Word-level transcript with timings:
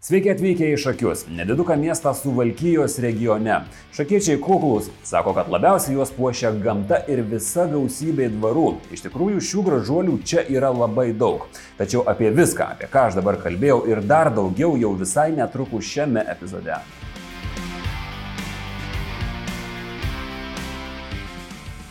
Sveiki 0.00 0.30
atvykę 0.32 0.64
į 0.72 0.76
Šakius, 0.80 1.26
nediduką 1.28 1.74
miestą 1.76 2.14
Suvalkyjos 2.16 2.94
regione. 3.04 3.58
Šakiečiai 3.92 4.38
kuklus, 4.40 4.86
sako, 5.04 5.34
kad 5.36 5.50
labiausiai 5.52 5.98
juos 5.98 6.08
puošia 6.16 6.54
gamta 6.56 7.02
ir 7.04 7.20
visa 7.28 7.66
gausybė 7.68 8.30
dvarų. 8.38 8.64
Iš 8.96 9.04
tikrųjų, 9.04 9.44
šių 9.44 9.66
gražuolių 9.66 10.16
čia 10.24 10.46
yra 10.48 10.72
labai 10.72 11.10
daug. 11.12 11.44
Tačiau 11.76 12.06
apie 12.08 12.32
viską, 12.32 12.70
apie 12.78 12.88
ką 12.88 13.10
aš 13.10 13.20
dabar 13.20 13.36
kalbėjau 13.44 13.82
ir 13.92 14.00
dar 14.00 14.32
daugiau 14.32 14.72
jau 14.80 14.96
visai 14.96 15.34
netrukus 15.36 15.92
šiame 15.92 16.24
epizode. 16.32 16.80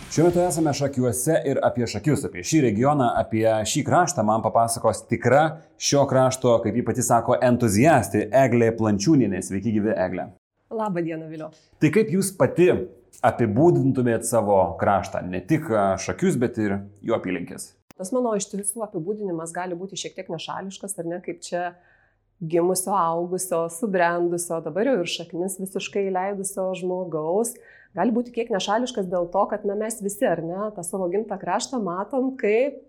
Šiuo 0.10 0.26
metu 0.26 0.39
esame 0.41 0.71
Šakiuose 0.73 1.36
ir 1.46 1.60
apie 1.62 1.86
Šakius, 1.86 2.23
apie 2.26 2.41
šį 2.41 2.64
regioną, 2.64 3.12
apie 3.20 3.44
šį 3.46 3.84
kraštą 3.86 4.23
man 4.26 4.41
papasakos 4.41 5.04
tikra 5.05 5.44
šio 5.78 6.08
krašto, 6.09 6.55
kaip 6.64 6.80
ji 6.80 6.84
pati 6.88 7.05
sako, 7.05 7.36
entuziastė 7.46 8.23
Eglė 8.41 8.72
Plančiūninė. 8.80 9.44
Sveiki, 9.45 9.76
gyvi 9.76 9.94
Eglė. 9.94 10.26
Labą 10.73 11.05
dieną, 11.05 11.30
Viliu. 11.30 11.52
Tai 11.53 11.94
kaip 11.94 12.09
jūs 12.16 12.34
pati 12.41 12.72
apibūdintumėt 13.22 14.26
savo 14.26 14.58
kraštą, 14.81 15.22
ne 15.30 15.44
tik 15.45 15.70
Šakius, 16.02 16.41
bet 16.41 16.58
ir 16.58 16.80
jo 17.05 17.14
apylinkės? 17.20 17.76
Tas 17.94 18.09
mano 18.16 18.34
iš 18.34 18.50
tiesų 18.50 18.81
apibūdinimas 18.89 19.53
gali 19.53 19.78
būti 19.78 20.00
šiek 20.08 20.17
tiek 20.17 20.34
nešališkas, 20.34 20.98
ar 20.98 21.14
ne, 21.14 21.22
kaip 21.22 21.45
čia 21.45 21.67
gimusio, 22.41 22.98
augusio, 22.98 23.67
subrendusio, 23.78 24.58
dabar 24.66 24.89
jau 24.89 25.02
ir 25.03 25.17
šaknis 25.20 25.62
visiškai 25.62 26.08
leidusio 26.17 26.72
žmogaus 26.81 27.59
gali 27.98 28.13
būti 28.16 28.34
kiek 28.35 28.52
nešališkas 28.53 29.09
dėl 29.09 29.27
to, 29.34 29.45
kad 29.52 29.66
na, 29.67 29.75
mes 29.79 29.99
visi, 30.03 30.25
ar 30.27 30.41
ne, 30.45 30.70
tą 30.75 30.85
savo 30.85 31.09
gimtą 31.11 31.39
kraštą 31.41 31.81
matom, 31.84 32.34
kaip, 32.39 32.80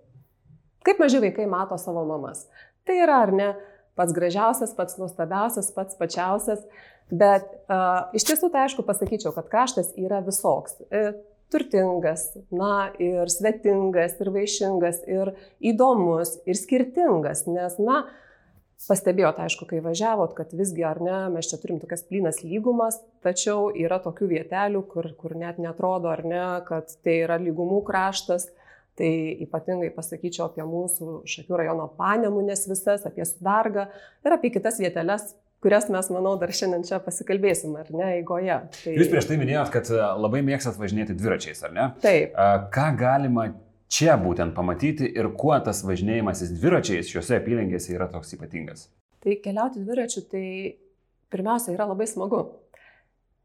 kaip 0.86 1.02
maži 1.02 1.22
vaikai 1.22 1.48
mato 1.50 1.78
savo 1.80 2.04
mamas. 2.08 2.46
Tai 2.88 2.96
yra, 3.04 3.22
ar 3.26 3.34
ne, 3.36 3.50
pats 3.98 4.14
gražiausias, 4.16 4.74
pats 4.76 5.00
nuostabiausias, 5.00 5.72
pats 5.76 5.98
pačiausias, 6.00 6.62
bet 7.10 7.48
uh, 7.66 8.12
iš 8.16 8.28
tiesų 8.28 8.52
tai 8.52 8.66
aišku 8.66 8.86
pasakyčiau, 8.86 9.34
kad 9.36 9.50
kraštas 9.50 9.90
yra 9.98 10.20
visoks. 10.24 10.78
E, 10.94 11.10
turtingas, 11.50 12.28
na 12.54 12.92
ir 13.02 13.26
svetingas, 13.32 14.14
ir 14.22 14.30
vaišingas, 14.30 15.02
ir 15.10 15.32
įdomus, 15.72 16.36
ir 16.46 16.58
skirtingas, 16.60 17.48
nes, 17.50 17.74
na, 17.82 18.04
uh, 18.04 18.29
Pastebėjot, 18.88 19.36
aišku, 19.44 19.66
kai 19.68 19.82
važiavot, 19.84 20.32
kad 20.38 20.54
visgi 20.56 20.84
ar 20.88 21.02
ne, 21.04 21.18
mes 21.34 21.50
čia 21.50 21.58
turim 21.60 21.80
tokias 21.82 22.00
plynas 22.08 22.40
lygumas, 22.40 22.96
tačiau 23.24 23.68
yra 23.76 24.00
tokių 24.00 24.30
vietelių, 24.30 24.80
kur, 24.88 25.10
kur 25.20 25.36
net 25.36 25.60
netrodo 25.60 26.08
ar 26.08 26.24
ne, 26.24 26.46
kad 26.66 26.88
tai 27.04 27.20
yra 27.26 27.36
lygumų 27.42 27.82
kraštas. 27.86 28.48
Tai 28.98 29.10
ypatingai 29.46 29.92
pasakyčiau 29.94 30.48
apie 30.48 30.64
mūsų 30.66 31.20
Šakių 31.30 31.60
rajono 31.60 31.86
panemunės 31.96 32.66
visas, 32.68 33.06
apie 33.08 33.24
Sudargą 33.24 33.86
ir 34.26 34.34
apie 34.34 34.50
kitas 34.52 34.80
vieteles, 34.82 35.30
kurias 35.64 35.88
mes, 35.92 36.08
manau, 36.12 36.34
dar 36.40 36.52
šiandien 36.56 36.84
čia 36.88 36.98
pasikalbėsim, 37.04 37.76
ar 37.80 37.88
ne, 37.94 38.10
eigoje. 38.18 38.58
Tai... 38.80 38.94
Jūs 38.96 39.12
prieš 39.12 39.28
tai 39.30 39.38
minėjot, 39.40 39.72
kad 39.72 39.92
labai 40.20 40.42
mėgstat 40.44 40.80
važinėti 40.80 41.16
dviračiais, 41.16 41.62
ar 41.68 41.76
ne? 41.76 41.88
Taip. 42.04 42.36
Ką 42.74 42.86
galima 43.00 43.50
čia 43.90 44.16
būtent 44.20 44.54
pamatyti 44.56 45.08
ir 45.10 45.32
kuo 45.38 45.56
tas 45.64 45.82
važinėjimasis 45.86 46.54
dviračiais 46.56 47.10
šiuose 47.10 47.40
apylinkėse 47.40 47.94
yra 47.94 48.08
toks 48.12 48.36
ypatingas? 48.36 48.88
Tai 49.20 49.36
keliauti 49.44 49.82
dviračiu 49.84 50.24
tai 50.30 50.44
pirmiausia 51.30 51.74
yra 51.74 51.88
labai 51.90 52.06
smagu. 52.08 52.44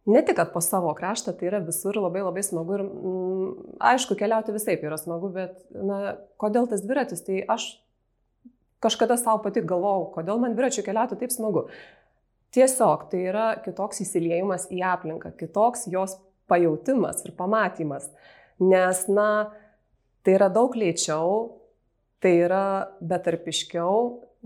Ne 0.06 0.22
tik 0.22 0.38
po 0.54 0.62
savo 0.62 0.92
kraštą, 0.94 1.34
tai 1.34 1.50
yra 1.50 1.60
visur 1.66 1.98
labai 1.98 2.22
labai 2.22 2.44
smagu 2.46 2.78
ir 2.78 2.84
mm, 2.86 3.48
aišku, 3.90 4.18
keliauti 4.20 4.54
visai 4.54 4.78
yra 4.78 5.00
smagu, 5.02 5.32
bet 5.34 5.58
na, 5.74 6.20
kodėl 6.42 6.70
tas 6.70 6.84
dviratis, 6.86 7.24
tai 7.26 7.42
aš 7.42 7.72
kažkada 8.86 9.18
savo 9.18 9.42
pati 9.42 9.64
galvojau, 9.66 10.12
kodėl 10.14 10.42
man 10.44 10.54
dviračiu 10.54 10.86
keliauti 10.86 11.18
taip 11.18 11.34
smagu. 11.34 11.66
Tiesiog 12.54 13.10
tai 13.10 13.24
yra 13.32 13.48
kitoks 13.66 14.04
įsiliejimas 14.06 14.70
į 14.72 14.84
aplinką, 14.94 15.34
kitoks 15.40 15.90
jos 15.92 16.20
pajautimas 16.48 17.26
ir 17.26 17.34
pamatymas. 17.36 18.06
Nes, 18.62 19.02
na, 19.10 19.50
Tai 20.26 20.34
yra 20.34 20.50
daug 20.50 20.74
lėčiau, 20.74 21.34
tai 22.24 22.32
yra 22.48 22.90
betarpiškiau 22.98 23.98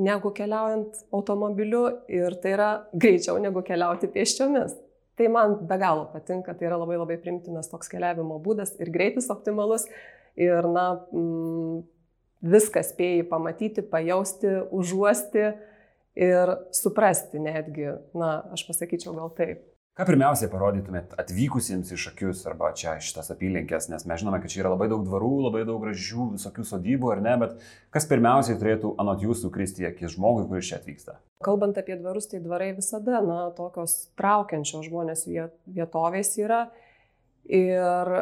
negu 0.03 0.31
keliaujant 0.35 0.97
automobiliu 1.15 1.85
ir 2.11 2.35
tai 2.43 2.53
yra 2.55 2.69
greičiau 2.91 3.39
negu 3.39 3.63
keliauti 3.63 4.09
pėsčiomis. 4.11 4.75
Tai 5.19 5.27
man 5.31 5.55
be 5.67 5.77
galo 5.79 6.05
patinka, 6.11 6.53
tai 6.55 6.67
yra 6.69 6.79
labai 6.79 6.99
labai 6.99 7.17
primtinas 7.19 7.71
toks 7.71 7.91
keliavimo 7.91 8.37
būdas 8.43 8.75
ir 8.79 8.91
greitis 8.91 9.27
optimalus 9.31 9.87
ir, 10.39 10.67
na, 10.67 10.85
mm, 11.11 11.81
viską 12.55 12.83
spėjai 12.87 13.25
pamatyti, 13.27 13.83
pajausti, 13.83 14.53
užuosti 14.75 15.49
ir 16.19 16.53
suprasti 16.75 17.39
netgi, 17.43 17.91
na, 18.15 18.37
aš 18.55 18.63
pasakyčiau 18.67 19.15
gal 19.17 19.31
taip. 19.35 19.63
Ką 19.99 20.05
pirmiausiai 20.07 20.47
parodytumėt 20.47 21.11
atvykusiems 21.19 21.89
iš 21.91 22.05
akius 22.13 22.45
arba 22.47 22.69
čia 22.71 22.93
šitas 23.03 23.33
apylinkės, 23.33 23.89
nes 23.91 24.05
mes 24.07 24.21
žinome, 24.21 24.37
kad 24.39 24.53
čia 24.53 24.61
yra 24.61 24.69
labai 24.71 24.85
daug 24.87 25.01
dvarų, 25.03 25.31
labai 25.49 25.65
daug 25.67 25.81
gražių 25.83 26.27
visokių 26.37 26.63
sodybų 26.69 27.09
ar 27.11 27.19
ne, 27.25 27.33
bet 27.41 27.65
kas 27.91 28.07
pirmiausiai 28.07 28.55
turėtų 28.61 28.93
anot 29.03 29.25
jūsų 29.25 29.49
kristi 29.51 29.89
akis 29.89 30.13
žmogui, 30.13 30.45
kuris 30.47 30.69
čia 30.69 30.77
atvyksta? 30.77 31.17
Kalbant 31.43 31.81
apie 31.81 31.97
dvarus, 31.99 32.29
tai 32.31 32.39
dvarai 32.39 32.69
visada, 32.77 33.19
na, 33.25 33.41
tokios 33.57 33.97
traukiančios 34.15 34.87
žmonės 34.87 35.25
vietovės 35.27 36.31
yra. 36.39 36.61
Ir 37.51 38.13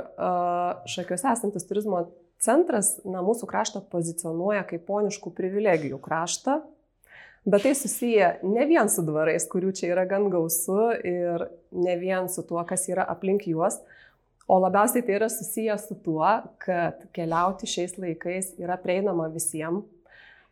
šakiuose 0.89 1.29
esantis 1.29 1.69
turizmo 1.69 2.07
centras, 2.41 2.95
na, 3.05 3.21
mūsų 3.21 3.51
kraštą 3.53 3.83
pozicionuoja 3.93 4.65
kaip 4.65 4.89
poniškų 4.89 5.29
privilegijų 5.37 6.01
kraštą, 6.01 6.63
Bet 7.47 7.63
tai 7.63 7.75
susiję 7.75 8.39
ne 8.43 8.65
vien 8.67 8.89
su 8.91 9.05
dvarais, 9.07 9.45
kurių 9.47 9.69
čia 9.71 9.93
yra 9.93 10.03
gan 10.09 10.25
gausu 10.27 10.89
ir 10.99 11.45
ne 11.71 11.93
vien 11.95 12.27
su 12.27 12.43
tuo, 12.43 12.59
kas 12.67 12.89
yra 12.91 13.05
aplink 13.07 13.45
juos, 13.47 13.77
o 14.51 14.57
labiausiai 14.59 15.05
tai 15.07 15.15
yra 15.15 15.29
susiję 15.31 15.77
su 15.79 15.95
tuo, 16.03 16.27
kad 16.59 17.05
keliauti 17.15 17.69
šiais 17.71 17.95
laikais 18.03 18.51
yra 18.59 18.75
prieinama 18.83 19.29
visiems, 19.31 19.87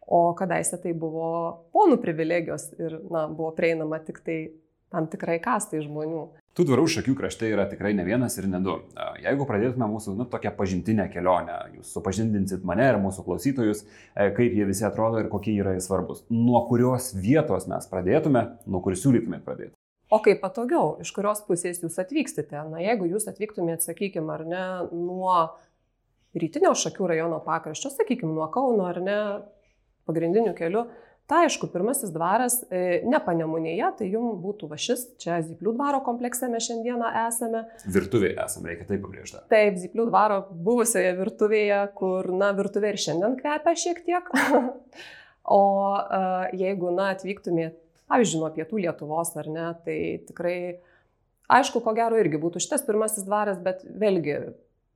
o 0.08 0.22
kadaise 0.40 0.80
tai 0.80 0.94
buvo 0.96 1.28
ponų 1.76 2.00
privilegijos 2.00 2.70
ir 2.80 2.96
na, 3.12 3.26
buvo 3.28 3.52
prieinama 3.58 4.00
tik 4.00 4.24
tai 4.24 4.40
tam 4.88 5.12
tikrai 5.12 5.42
kastai 5.44 5.84
žmonių. 5.84 6.24
Tų 6.56 6.64
dvarų 6.70 6.86
šakių 6.88 7.14
krašte 7.20 7.50
yra 7.52 7.66
tikrai 7.68 7.90
ne 7.98 8.06
vienas 8.08 8.38
ir 8.40 8.46
ne 8.48 8.62
du. 8.64 8.78
Jeigu 9.20 9.44
pradėtume 9.48 9.90
mūsų 9.92 10.14
nu, 10.16 10.24
tokią 10.32 10.54
pažintinę 10.56 11.10
kelionę, 11.12 11.58
jūs 11.76 11.90
supažindinsit 11.92 12.64
mane 12.64 12.86
ir 12.94 13.00
mūsų 13.04 13.26
klausytojus, 13.26 13.82
e, 14.16 14.30
kaip 14.38 14.56
jie 14.56 14.64
visi 14.70 14.86
atrodo 14.88 15.20
ir 15.20 15.28
kokie 15.28 15.52
yra 15.60 15.74
svarbus. 15.84 16.24
Nuo 16.32 16.62
kurios 16.70 17.10
vietos 17.12 17.68
mes 17.68 17.90
pradėtume, 17.92 18.46
nuo 18.72 18.80
kur 18.86 18.96
siūlytumėt 18.96 19.44
pradėti? 19.44 19.76
O 20.16 20.22
kaip 20.24 20.40
patogiau, 20.46 20.94
iš 21.04 21.12
kurios 21.12 21.44
pusės 21.44 21.84
jūs 21.84 22.00
atvykstate? 22.00 22.64
Na, 22.72 22.80
jeigu 22.80 23.10
jūs 23.12 23.28
atvyktumėt, 23.28 23.84
sakykime, 23.84 24.32
ar 24.32 24.46
ne, 24.48 24.66
nuo 24.96 25.36
rytinio 26.40 26.72
šakių 26.72 27.12
rajono 27.12 27.42
pakraščio, 27.44 27.92
sakykime, 27.98 28.32
nuo 28.32 28.48
Kauno 28.54 28.88
ar 28.88 29.02
ne, 29.04 29.20
pagrindiniu 30.08 30.56
keliu, 30.56 30.88
Tai 31.26 31.40
aišku, 31.48 31.72
pirmasis 31.74 32.12
dvaras 32.14 32.60
e, 32.70 33.00
ne 33.10 33.18
panemunėje, 33.26 33.88
tai 33.98 34.10
jums 34.12 34.38
būtų 34.44 34.68
va 34.70 34.78
šis, 34.78 35.08
čia 35.22 35.40
Zyplių 35.42 35.72
dvaro 35.74 36.04
komplekse 36.06 36.46
mes 36.52 36.68
šiandieną 36.68 37.08
esame. 37.24 37.64
Virtuvėje 37.96 38.36
esame, 38.44 38.70
reikia 38.70 38.86
taip 38.92 39.02
pabrėžti. 39.02 39.42
Taip, 39.50 39.80
Zyplių 39.82 40.06
dvaro 40.12 40.38
buvusioje 40.52 41.16
virtuvėje, 41.18 41.80
kur, 41.98 42.30
na, 42.30 42.52
virtuvė 42.58 42.94
ir 42.94 43.02
šiandien 43.02 43.40
kvepia 43.40 43.74
šiek 43.82 44.04
tiek. 44.06 44.30
o 45.58 45.64
uh, 45.98 46.46
jeigu, 46.54 46.94
na, 46.94 47.10
atvyktumėt, 47.16 47.80
pavyzdžiui, 48.12 48.44
nuo 48.44 48.52
pietų 48.54 48.84
Lietuvos 48.86 49.34
ar 49.42 49.50
ne, 49.50 49.72
tai 49.88 50.00
tikrai, 50.30 50.60
aišku, 51.58 51.82
ko 51.82 51.96
gero 51.98 52.22
irgi 52.22 52.38
būtų 52.46 52.62
šitas 52.62 52.86
pirmasis 52.86 53.26
dvaras, 53.26 53.58
bet 53.66 53.82
vėlgi 53.82 54.38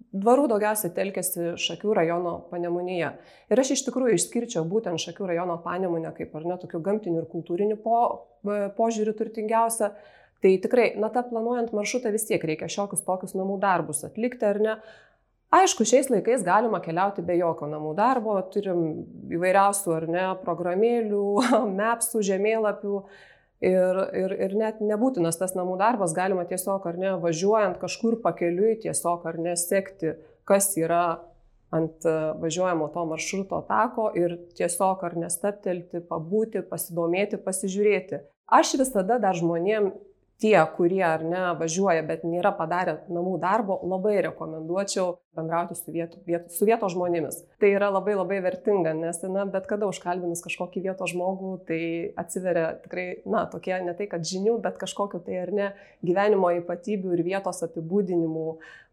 Dvarų 0.10 0.48
daugiausiai 0.50 0.94
telkėsi 0.96 1.52
Šakių 1.62 1.92
rajono 2.00 2.32
panemunėje. 2.50 3.12
Ir 3.54 3.62
aš 3.62 3.76
iš 3.76 3.84
tikrųjų 3.86 4.16
išskirčiau 4.18 4.64
būtent 4.66 5.02
Šakių 5.04 5.28
rajono 5.30 5.60
panemunę 5.62 6.14
kaip 6.18 6.34
ar 6.40 6.48
ne 6.50 6.58
tokių 6.62 6.82
gamtinių 6.88 7.22
ir 7.22 7.28
kultūrinių 7.30 7.78
po, 7.84 8.00
e, 8.42 8.72
požiūrių 8.78 9.14
turtingiausia. 9.20 9.92
Tai 10.40 10.56
tikrai, 10.64 10.94
na, 10.98 11.12
tą 11.14 11.26
planuojant 11.30 11.76
maršrutą 11.76 12.14
vis 12.16 12.26
tiek 12.26 12.42
reikia 12.42 12.72
šiokius 12.72 13.06
tokius 13.06 13.36
namų 13.38 13.60
darbus 13.62 14.02
atlikti 14.08 14.48
ar 14.50 14.60
ne. 14.64 14.76
Aišku, 15.54 15.86
šiais 15.90 16.12
laikais 16.14 16.46
galima 16.46 16.78
keliauti 16.82 17.24
be 17.26 17.36
jokio 17.40 17.68
namų 17.70 17.96
darbo, 17.98 18.36
turim 18.54 18.84
įvairiausių 19.34 19.94
ar 19.96 20.06
ne 20.10 20.26
programėlių, 20.44 21.26
mapsų, 21.80 22.22
žemėlapių, 22.32 23.02
Ir, 23.60 23.98
ir, 24.16 24.34
ir 24.40 24.54
net 24.56 24.78
nebūtinas 24.80 25.36
tas 25.36 25.52
namų 25.52 25.76
darbas, 25.82 26.14
galima 26.16 26.46
tiesiog 26.48 26.86
ar 26.88 27.00
ne 27.00 27.16
važiuojant 27.20 27.76
kažkur 27.82 28.22
pakeliui, 28.24 28.78
tiesiog 28.86 29.26
ar 29.28 29.36
nesekti, 29.44 30.14
kas 30.48 30.72
yra 30.80 31.20
ant 31.76 32.06
e, 32.08 32.14
važiuojamo 32.40 32.88
to 32.94 33.04
maršruto 33.10 33.60
tako 33.68 34.08
ir 34.18 34.38
tiesiog 34.58 35.04
ar 35.06 35.18
nestaptelti, 35.26 36.02
pabūti, 36.08 36.64
pasidomėti, 36.72 37.42
pasižiūrėti. 37.44 38.24
Aš 38.60 38.78
visada 38.80 39.20
dar 39.22 39.38
žmonėm 39.38 39.92
tie, 40.40 40.58
kurie 40.76 41.04
ar 41.04 41.24
ne 41.26 41.42
važiuoja, 41.60 42.04
bet 42.08 42.24
nėra 42.28 42.52
padarę 42.56 43.00
namų 43.12 43.36
darbo, 43.42 43.78
labai 43.84 44.18
rekomenduočiau 44.24 45.18
bendrauti 45.36 45.78
su, 45.78 45.92
vieto, 45.94 46.20
vieto, 46.28 46.50
su 46.54 46.68
vietos 46.68 46.96
žmonėmis. 46.96 47.42
Tai 47.62 47.72
yra 47.76 47.92
labai 47.94 48.16
labai 48.18 48.40
vertinga, 48.44 48.96
nes 48.98 49.22
na, 49.28 49.46
bet 49.52 49.68
kada 49.70 49.90
užkalbinus 49.92 50.44
kažkokį 50.46 50.86
vietos 50.88 51.14
žmogų, 51.14 51.54
tai 51.70 51.82
atsiveria 52.20 52.74
tikrai, 52.84 53.08
na, 53.30 53.46
tokie 53.52 53.76
ne 53.84 53.96
tai, 53.96 54.10
kad 54.12 54.26
žinių, 54.26 54.60
bet 54.64 54.80
kažkokiu 54.82 55.24
tai 55.26 55.42
ar 55.44 55.56
ne 55.56 55.72
gyvenimo 56.06 56.52
ypatybių 56.62 57.18
ir 57.18 57.26
vietos 57.34 57.64
apibūdinimų 57.68 58.48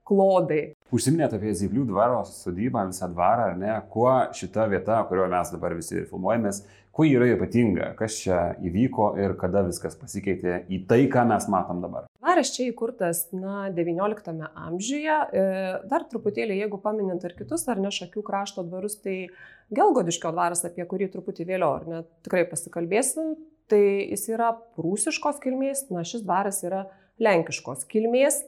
klodai. 0.07 0.63
Užsiminėt 0.95 1.35
apie 1.35 1.51
Zyplių 1.59 1.87
dvaro 1.89 2.21
sodybą, 2.29 2.85
visą 2.93 3.09
dvarą, 3.11 3.51
ar 3.51 3.57
ne? 3.59 3.73
Kuo 3.91 4.13
šita 4.39 4.69
vieta, 4.71 5.01
kurioje 5.09 5.33
mes 5.33 5.51
dabar 5.55 5.75
visi 5.75 6.05
filmuojamės, 6.07 6.63
kuo 6.97 7.05
yra 7.05 7.29
ypatinga, 7.35 7.91
kas 7.99 8.17
čia 8.23 8.39
įvyko 8.65 9.11
ir 9.21 9.35
kada 9.41 9.61
viskas 9.67 9.99
pasikeitė 10.01 10.63
į 10.73 10.81
tai, 10.89 11.03
ką 11.13 11.27
mes 11.29 11.45
matom 11.53 11.83
dabar. 11.85 12.07
Dvaras 12.17 12.55
čia 12.55 12.71
įkurtas, 12.71 13.27
na, 13.37 13.67
XIX 13.77 14.49
amžiuje. 14.49 15.19
E, 15.29 15.45
dar 15.91 16.07
truputėlį, 16.09 16.57
jeigu 16.63 16.81
paminint 16.83 17.27
ir 17.29 17.37
kitus, 17.37 17.67
ar 17.69 17.83
ne 17.83 17.93
šakių 17.93 18.25
krašto 18.25 18.65
dvarus, 18.67 18.97
tai 19.05 19.27
Gelgodiškio 19.77 20.33
dvaras, 20.33 20.65
apie 20.65 20.87
kurį 20.89 21.11
truputį 21.13 21.47
vėliau, 21.49 21.75
ar 21.81 21.87
ne, 21.91 22.03
tikrai 22.25 22.45
pasikalbėsim, 22.49 23.35
tai 23.71 23.83
jis 24.13 24.29
yra 24.33 24.53
prūsiškos 24.79 25.43
kilmės, 25.43 25.89
na, 25.93 26.07
šis 26.07 26.25
dvaras 26.25 26.63
yra 26.65 26.87
lenkiškos 27.23 27.85
kilmės. 27.91 28.41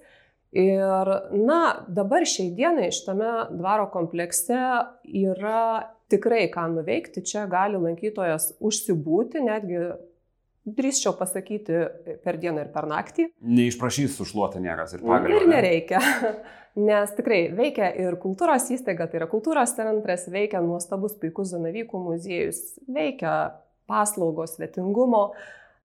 Ir, 0.57 1.11
na, 1.37 1.61
dabar 1.93 2.25
šiai 2.25 2.55
dienai 2.57 2.89
šitame 2.95 3.33
dvaro 3.53 3.91
komplekse 3.93 4.57
yra 5.05 5.65
tikrai 6.09 6.47
ką 6.53 6.71
nuveikti, 6.73 7.21
čia 7.21 7.45
gali 7.51 7.77
lankytojas 7.77 8.55
užsibūti, 8.65 9.43
netgi 9.45 9.83
drįsčiau 10.69 11.13
pasakyti 11.19 11.83
per 12.25 12.39
dieną 12.41 12.65
ir 12.65 12.71
per 12.73 12.89
naktį. 12.89 13.29
Neišprašys 13.45 14.17
sušluoti 14.17 14.63
niekas 14.65 14.97
ir 14.97 15.05
pagaliau. 15.05 15.43
Ir 15.43 15.53
nereikia. 15.53 16.01
Nes 16.89 17.13
tikrai 17.17 17.49
veikia 17.57 17.89
ir 17.99 18.17
kultūros 18.23 18.69
įstaiga, 18.73 19.09
tai 19.11 19.21
yra 19.21 19.29
kultūros 19.31 19.73
centras, 19.77 20.29
veikia 20.31 20.61
nuostabus 20.63 21.17
puikus 21.19 21.51
Zanavykų 21.51 22.03
muziejus, 22.05 22.61
veikia 22.87 23.33
paslaugos 23.91 24.55
svetingumo, 24.57 25.33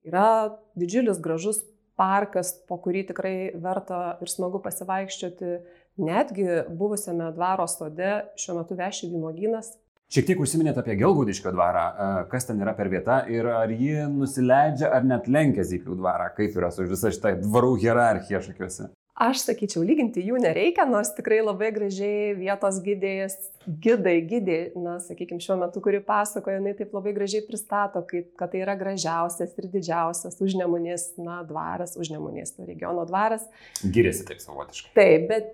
yra 0.05 0.53
didžiulis 0.77 1.21
gražus 1.23 1.63
parkas, 1.99 2.53
po 2.67 2.79
kurį 2.81 3.05
tikrai 3.11 3.37
verta 3.61 4.17
ir 4.21 4.31
smagu 4.31 4.61
pasivaikščioti. 4.63 5.55
Netgi 6.03 6.47
buvusiame 6.73 7.29
dvaro 7.35 7.67
sode 7.69 8.23
šiuo 8.41 8.57
metu 8.59 8.77
veši 8.79 9.11
vynogynas, 9.11 9.75
Šiek 10.13 10.27
tiek 10.27 10.41
užsiminėte 10.43 10.77
apie 10.83 10.93
Gelgaudiškio 10.99 11.49
dvarą, 11.55 11.83
e, 11.89 12.07
kas 12.29 12.45
ten 12.45 12.59
yra 12.61 12.75
per 12.77 12.85
vieta 12.91 13.23
ir 13.33 13.47
ar 13.49 13.71
ji 13.73 14.03
nusileidžia 14.13 14.91
ar 14.93 15.07
net 15.09 15.25
lenkia 15.25 15.63
Zyplių 15.65 15.95
dvarą, 15.97 16.27
kaip 16.37 16.53
yra 16.59 16.69
su 16.69 16.85
visa 16.85 17.09
šitą 17.09 17.31
dvarų 17.41 17.71
hierarchija 17.81 18.43
šakiuose. 18.45 18.91
Aš 19.13 19.43
sakyčiau, 19.45 19.83
lyginti 19.85 20.23
jų 20.25 20.39
nereikia, 20.41 20.87
nors 20.89 21.11
tikrai 21.13 21.37
labai 21.43 21.67
gražiai 21.75 22.31
vietos 22.33 22.79
gydėjas, 22.81 23.35
gidai, 23.83 24.15
gydė, 24.25 24.57
na, 24.73 24.95
sakykime, 25.03 25.37
šiuo 25.43 25.59
metu, 25.61 25.83
kuri 25.85 25.99
pasakoja, 26.01 26.57
jinai 26.57 26.73
taip 26.79 26.95
labai 26.97 27.13
gražiai 27.13 27.43
pristato, 27.45 28.01
kaip, 28.09 28.31
kad 28.39 28.49
tai 28.55 28.63
yra 28.65 28.73
gražiausias 28.79 29.53
ir 29.53 29.67
didžiausias 29.75 30.41
užnemunės, 30.41 31.11
na, 31.21 31.43
dvaras, 31.45 31.93
užnemunės 32.01 32.57
regiono 32.65 33.05
dvaras. 33.05 33.45
Giriasi 33.85 34.25
taip 34.31 34.41
savotiškai. 34.41 34.95
Taip, 34.97 35.27
bet 35.29 35.53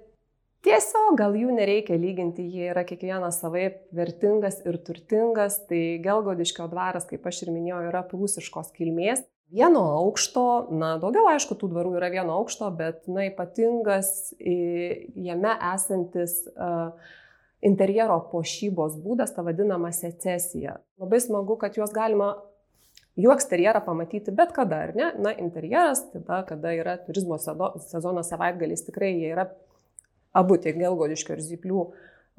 Tiesiog 0.60 1.14
gal 1.16 1.38
jų 1.40 1.54
nereikia 1.56 1.96
lyginti, 1.96 2.44
jie 2.52 2.66
yra 2.74 2.82
kiekvienas 2.84 3.38
savaip 3.40 3.78
vertingas 3.96 4.58
ir 4.68 4.76
turtingas, 4.84 5.62
tai 5.70 6.02
Gelgodiškio 6.04 6.66
dvaras, 6.68 7.06
kaip 7.08 7.28
aš 7.32 7.46
ir 7.46 7.54
minėjau, 7.56 7.78
yra 7.88 8.02
prūsiškos 8.10 8.74
kilmės. 8.76 9.24
Vieno 9.50 9.82
aukšto, 9.98 10.44
na, 10.78 10.92
daugiau 11.02 11.26
aišku, 11.32 11.58
tų 11.58 11.72
dvarų 11.72 11.96
yra 11.98 12.12
vieno 12.14 12.36
aukšto, 12.38 12.68
bet, 12.78 13.08
na, 13.10 13.26
ypatingas 13.32 14.36
jame 14.38 15.56
esantis 15.72 16.44
uh, 16.54 16.92
interjero 17.66 18.20
pošybos 18.30 19.00
būdas, 19.02 19.34
ta 19.34 19.42
vadinama 19.46 19.90
secesija. 19.96 20.78
Labai 21.02 21.22
smagu, 21.24 21.58
kad 21.58 21.80
juos 21.80 21.96
galima 21.96 22.36
jų 23.20 23.34
eksterjerą 23.34 23.82
pamatyti 23.88 24.34
bet 24.36 24.54
kada, 24.56 24.84
ar 24.86 24.94
ne? 24.96 25.10
Na, 25.20 25.34
interjeras, 25.34 26.06
tada, 26.14 26.44
kada 26.48 26.76
yra 26.78 26.96
turizmo 27.04 27.40
sezono 27.42 28.24
savaitgalis, 28.26 28.86
tikrai 28.88 29.16
jie 29.16 29.34
yra 29.34 29.50
abu 30.38 30.60
tiek 30.62 30.78
Gelgodiškio 30.78 31.36
ir 31.36 31.44
Zyplių 31.44 31.84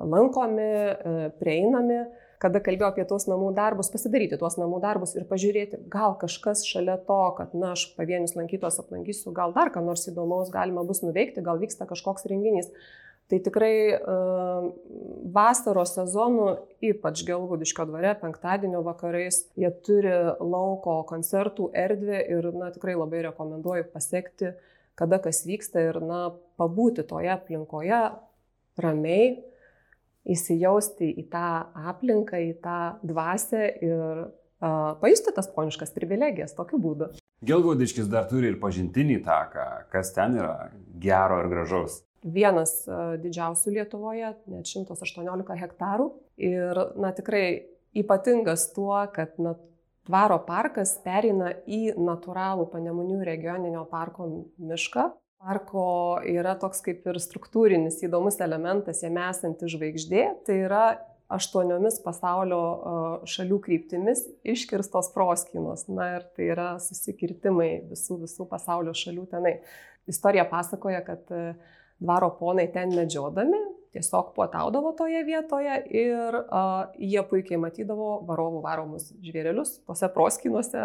lankomi, 0.01 0.63
e, 0.65 1.31
prieinami, 1.41 2.05
kada 2.41 2.63
kalbėjau 2.65 2.91
apie 2.93 3.05
tuos 3.09 3.27
namų 3.29 3.51
darbus, 3.57 3.91
pasidaryti 3.93 4.39
tuos 4.41 4.57
namų 4.61 4.81
darbus 4.83 5.13
ir 5.17 5.27
pažiūrėti, 5.29 5.83
gal 5.93 6.17
kažkas 6.21 6.65
šalia 6.69 6.97
to, 7.07 7.21
kad, 7.37 7.53
na, 7.57 7.75
aš 7.77 7.91
pavienius 7.99 8.37
lankytos 8.39 8.81
aplankysiu, 8.83 9.35
gal 9.37 9.55
dar 9.57 9.73
ką 9.75 9.85
nors 9.85 10.09
įdomaus 10.11 10.53
galima 10.55 10.85
bus 10.89 11.05
nuveikti, 11.05 11.45
gal 11.45 11.61
vyksta 11.61 11.89
kažkoks 11.91 12.27
renginys. 12.31 12.73
Tai 13.31 13.39
tikrai 13.45 13.75
uh, 13.95 14.65
vasaros 15.31 15.93
sezonų, 15.95 16.49
ypač 16.89 17.23
Gelgudiškio 17.29 17.87
dvare, 17.87 18.17
penktadienio 18.19 18.81
vakarais, 18.83 19.45
jie 19.55 19.71
turi 19.87 20.17
lauko 20.43 20.97
koncertų 21.07 21.69
erdvę 21.79 22.25
ir, 22.25 22.51
na, 22.57 22.73
tikrai 22.75 22.97
labai 22.99 23.23
rekomenduoju 23.29 23.87
pasiekti 23.93 24.57
kada 25.01 25.17
kas 25.23 25.45
vyksta 25.49 25.81
ir, 25.89 25.99
na, 26.05 26.21
pabūti 26.61 27.07
toje 27.09 27.31
aplinkoje 27.33 28.01
ramiai, 28.81 29.31
įsijausti 30.31 31.11
į 31.23 31.27
tą 31.33 31.47
aplinką, 31.93 32.41
į 32.51 32.53
tą 32.65 32.79
dvasę 33.07 33.65
ir 33.83 34.05
uh, 34.27 34.93
pajusti 35.01 35.35
tas 35.37 35.51
poniškas 35.55 35.95
privilegijas 35.97 36.55
tokiu 36.59 36.81
būdu. 36.83 37.13
Gelgaudiškis 37.47 38.11
dar 38.13 38.29
turi 38.29 38.51
ir 38.53 38.61
pažintinį 38.61 39.23
taką, 39.25 39.67
kas 39.93 40.13
ten 40.17 40.37
yra 40.41 40.71
gero 41.01 41.41
ir 41.43 41.51
gražaus. 41.53 42.03
Vienas 42.21 42.83
uh, 42.85 43.17
didžiausių 43.21 43.79
Lietuvoje, 43.79 44.35
net 44.53 44.69
118 44.69 45.57
hektarų. 45.63 46.11
Ir, 46.41 46.85
na, 47.01 47.15
tikrai 47.17 47.45
ypatingas 47.97 48.69
tuo, 48.77 48.99
kad, 49.15 49.37
na, 49.41 49.57
Dvaro 50.11 50.41
parkas 50.43 50.97
pereina 51.05 51.53
į 51.71 51.93
natūralų 52.01 52.65
Panemunių 52.73 53.21
regioninio 53.27 53.85
parko 53.91 54.27
mišką. 54.59 55.05
Parko 55.41 56.21
yra 56.29 56.53
toks 56.61 56.83
kaip 56.85 57.07
ir 57.09 57.17
struktūrinis 57.23 58.03
įdomus 58.05 58.37
elementas, 58.45 59.01
jame 59.01 59.23
esanti 59.31 59.71
žvaigždė, 59.73 60.25
tai 60.45 60.59
yra 60.67 60.83
aštuoniomis 61.33 61.97
pasaulio 62.05 62.61
šalių 63.31 63.61
kryptimis 63.65 64.27
iškirstos 64.45 65.09
proskynos. 65.15 65.87
Na 65.89 66.11
ir 66.19 66.27
tai 66.37 66.51
yra 66.53 66.69
susikirtimai 66.83 67.71
visų, 67.89 68.21
visų 68.27 68.49
pasaulio 68.51 68.93
šalių 68.93 69.27
tenai. 69.31 69.55
Istorija 70.11 70.45
pasakoja, 70.51 71.01
kad 71.07 71.25
dvaro 71.31 72.33
ponai 72.37 72.67
ten 72.75 72.93
medžiodami 72.97 73.61
tiesiog 73.95 74.35
puotaudavo 74.37 74.93
toje 74.99 75.23
vietoje 75.27 75.81
ir 75.89 76.37
a, 76.47 76.63
jie 77.01 77.23
puikiai 77.27 77.59
matydavo 77.59 78.21
varovų 78.29 78.61
varomus 78.67 79.09
žvėrelius 79.25 79.79
tose 79.89 80.11
proskinuose. 80.15 80.85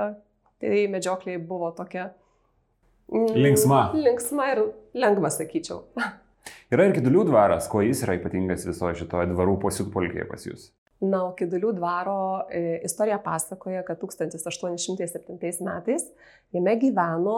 Tai 0.63 0.78
medžiokliai 0.94 1.42
buvo 1.44 1.69
tokia 1.75 2.13
linksma. 3.12 3.90
Linksma 3.97 4.47
ir 4.54 4.64
lengva, 4.97 5.31
sakyčiau. 5.33 5.83
Yra 6.74 6.88
ir 6.88 6.95
Kidulių 6.95 7.28
dvaras, 7.30 7.68
kuo 7.69 7.83
jis 7.85 8.02
yra 8.06 8.18
ypatingas 8.18 8.66
visoje 8.68 8.97
šitoje 9.02 9.30
dvarų 9.31 9.59
pasiutpolkėje 9.62 10.26
pas 10.30 10.45
jūs? 10.47 10.69
Na, 11.04 11.26
o 11.28 11.33
Kidulių 11.38 11.74
dvaro 11.78 12.18
e, 12.50 12.80
istorija 12.88 13.19
pasakoja, 13.21 13.83
kad 13.85 14.00
1807 14.02 15.38
metais 15.68 16.07
jame 16.56 16.76
gyveno 16.81 17.38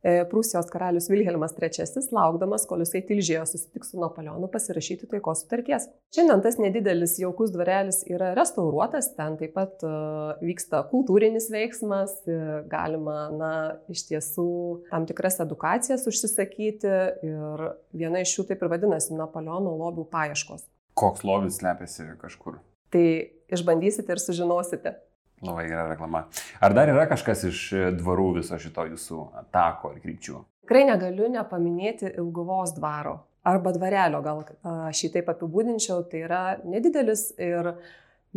Prūsijos 0.00 0.70
karalius 0.72 1.10
Vilhelmas 1.12 1.52
III, 1.58 1.86
laukdamas, 2.16 2.64
kol 2.68 2.80
jisai 2.80 3.02
tilžėjo 3.04 3.42
susitiks 3.50 3.92
su 3.92 4.00
Napoleonu 4.00 4.48
pasirašyti 4.52 5.08
taikos 5.10 5.42
sutarties. 5.44 5.90
Šiandien 6.16 6.40
tas 6.44 6.56
nedidelis 6.62 7.18
jaukus 7.20 7.52
dvarelis 7.52 8.00
yra 8.08 8.30
restauruotas, 8.38 9.10
ten 9.18 9.36
taip 9.40 9.52
pat 9.58 9.84
uh, 9.84 10.40
vyksta 10.40 10.82
kultūrinis 10.88 11.50
veiksmas, 11.52 12.14
e, 12.24 12.38
galima, 12.70 13.18
na, 13.34 13.52
iš 13.92 14.06
tiesų 14.08 14.48
tam 14.88 15.04
tikras 15.08 15.36
edukacijas 15.44 16.06
užsisakyti 16.08 16.96
ir 17.26 17.66
viena 17.92 18.24
iš 18.24 18.38
jų 18.38 18.46
taip 18.48 18.64
ir 18.64 18.72
vadinasi 18.72 19.16
Napoleono 19.18 19.76
lobių 19.82 20.06
paieškos. 20.12 20.64
Koks 20.98 21.24
lobis 21.26 21.60
slepiasi 21.60 22.08
kažkur? 22.20 22.58
Tai 22.90 23.04
išbandysite 23.52 24.16
ir 24.16 24.22
sužinosite. 24.22 24.96
Labai 25.40 25.66
gera 25.70 25.86
reklama. 25.88 26.26
Ar 26.60 26.74
dar 26.76 26.90
yra 26.92 27.06
kažkas 27.08 27.46
iš 27.48 27.60
dvarų 27.96 28.26
viso 28.40 28.58
šito 28.60 28.84
jūsų 28.90 29.20
tako 29.54 29.94
ir 29.94 30.02
krypčių? 30.04 30.42
Tikrai 30.66 30.84
negaliu 30.90 31.30
nepaminėti 31.32 32.12
Ilguvos 32.20 32.74
dvaro 32.76 33.16
arba 33.48 33.72
dvarelio, 33.72 34.20
gal 34.20 34.42
aš 34.90 35.06
jį 35.06 35.14
taip 35.14 35.30
apibūdinčiau, 35.32 36.02
tai 36.10 36.26
yra 36.26 36.42
nedidelis 36.68 37.30
ir 37.40 37.72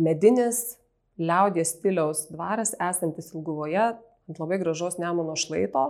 medinis 0.00 0.78
liaudės 1.20 1.74
stiliaus 1.76 2.24
dvaras 2.32 2.72
esantis 2.80 3.34
Ilguvoje 3.34 3.84
ant 3.84 4.40
labai 4.40 4.58
gražaus 4.62 4.96
Nemuno 4.98 5.36
šlaito. 5.36 5.84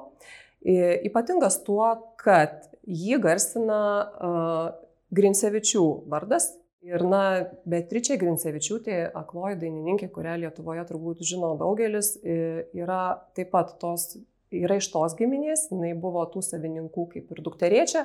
Ypatingas 0.64 1.60
tuo, 1.62 1.86
kad 2.18 2.66
jį 2.88 3.20
garsina 3.22 3.80
uh, 4.02 4.66
Grinsevičių 5.14 5.84
vardas, 6.10 6.50
Ir, 6.84 7.00
na, 7.08 7.22
Beatričia 7.64 8.18
Grincevičiūtė, 8.20 8.98
akloji 9.16 9.56
dainininkė, 9.62 10.10
kurią 10.12 10.36
Lietuvoje 10.42 10.84
turbūt 10.90 11.22
žino 11.24 11.54
daugelis, 11.56 12.14
yra 12.20 13.00
taip 13.36 13.54
pat 13.54 13.72
tos 13.80 14.10
yra 14.54 14.78
iš 14.78 14.88
tos 14.92 15.14
giminės, 15.18 15.68
jinai 15.72 15.94
buvo 15.98 16.24
tų 16.30 16.42
savininkų 16.44 17.06
kaip 17.14 17.32
ir 17.32 17.42
dukteriečia 17.44 18.04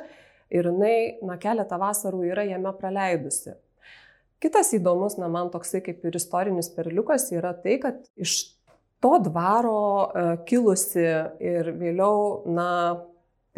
ir 0.54 0.70
jinai, 0.72 1.20
na, 1.26 1.38
keletą 1.42 1.80
vasarų 1.82 2.24
yra 2.32 2.46
jame 2.48 2.72
praleidusi. 2.80 3.56
Kitas 4.40 4.72
įdomus, 4.78 5.18
na, 5.20 5.28
man 5.32 5.52
toksai 5.54 5.84
kaip 5.86 6.06
ir 6.08 6.16
istorinis 6.16 6.72
perliukas 6.74 7.28
yra 7.36 7.52
tai, 7.60 7.78
kad 7.84 8.06
iš 8.16 8.56
to 9.04 9.14
dvaro 9.28 9.82
uh, 10.08 10.32
kilusi 10.48 11.04
ir 11.44 11.74
vėliau, 11.76 12.46
na, 12.48 12.70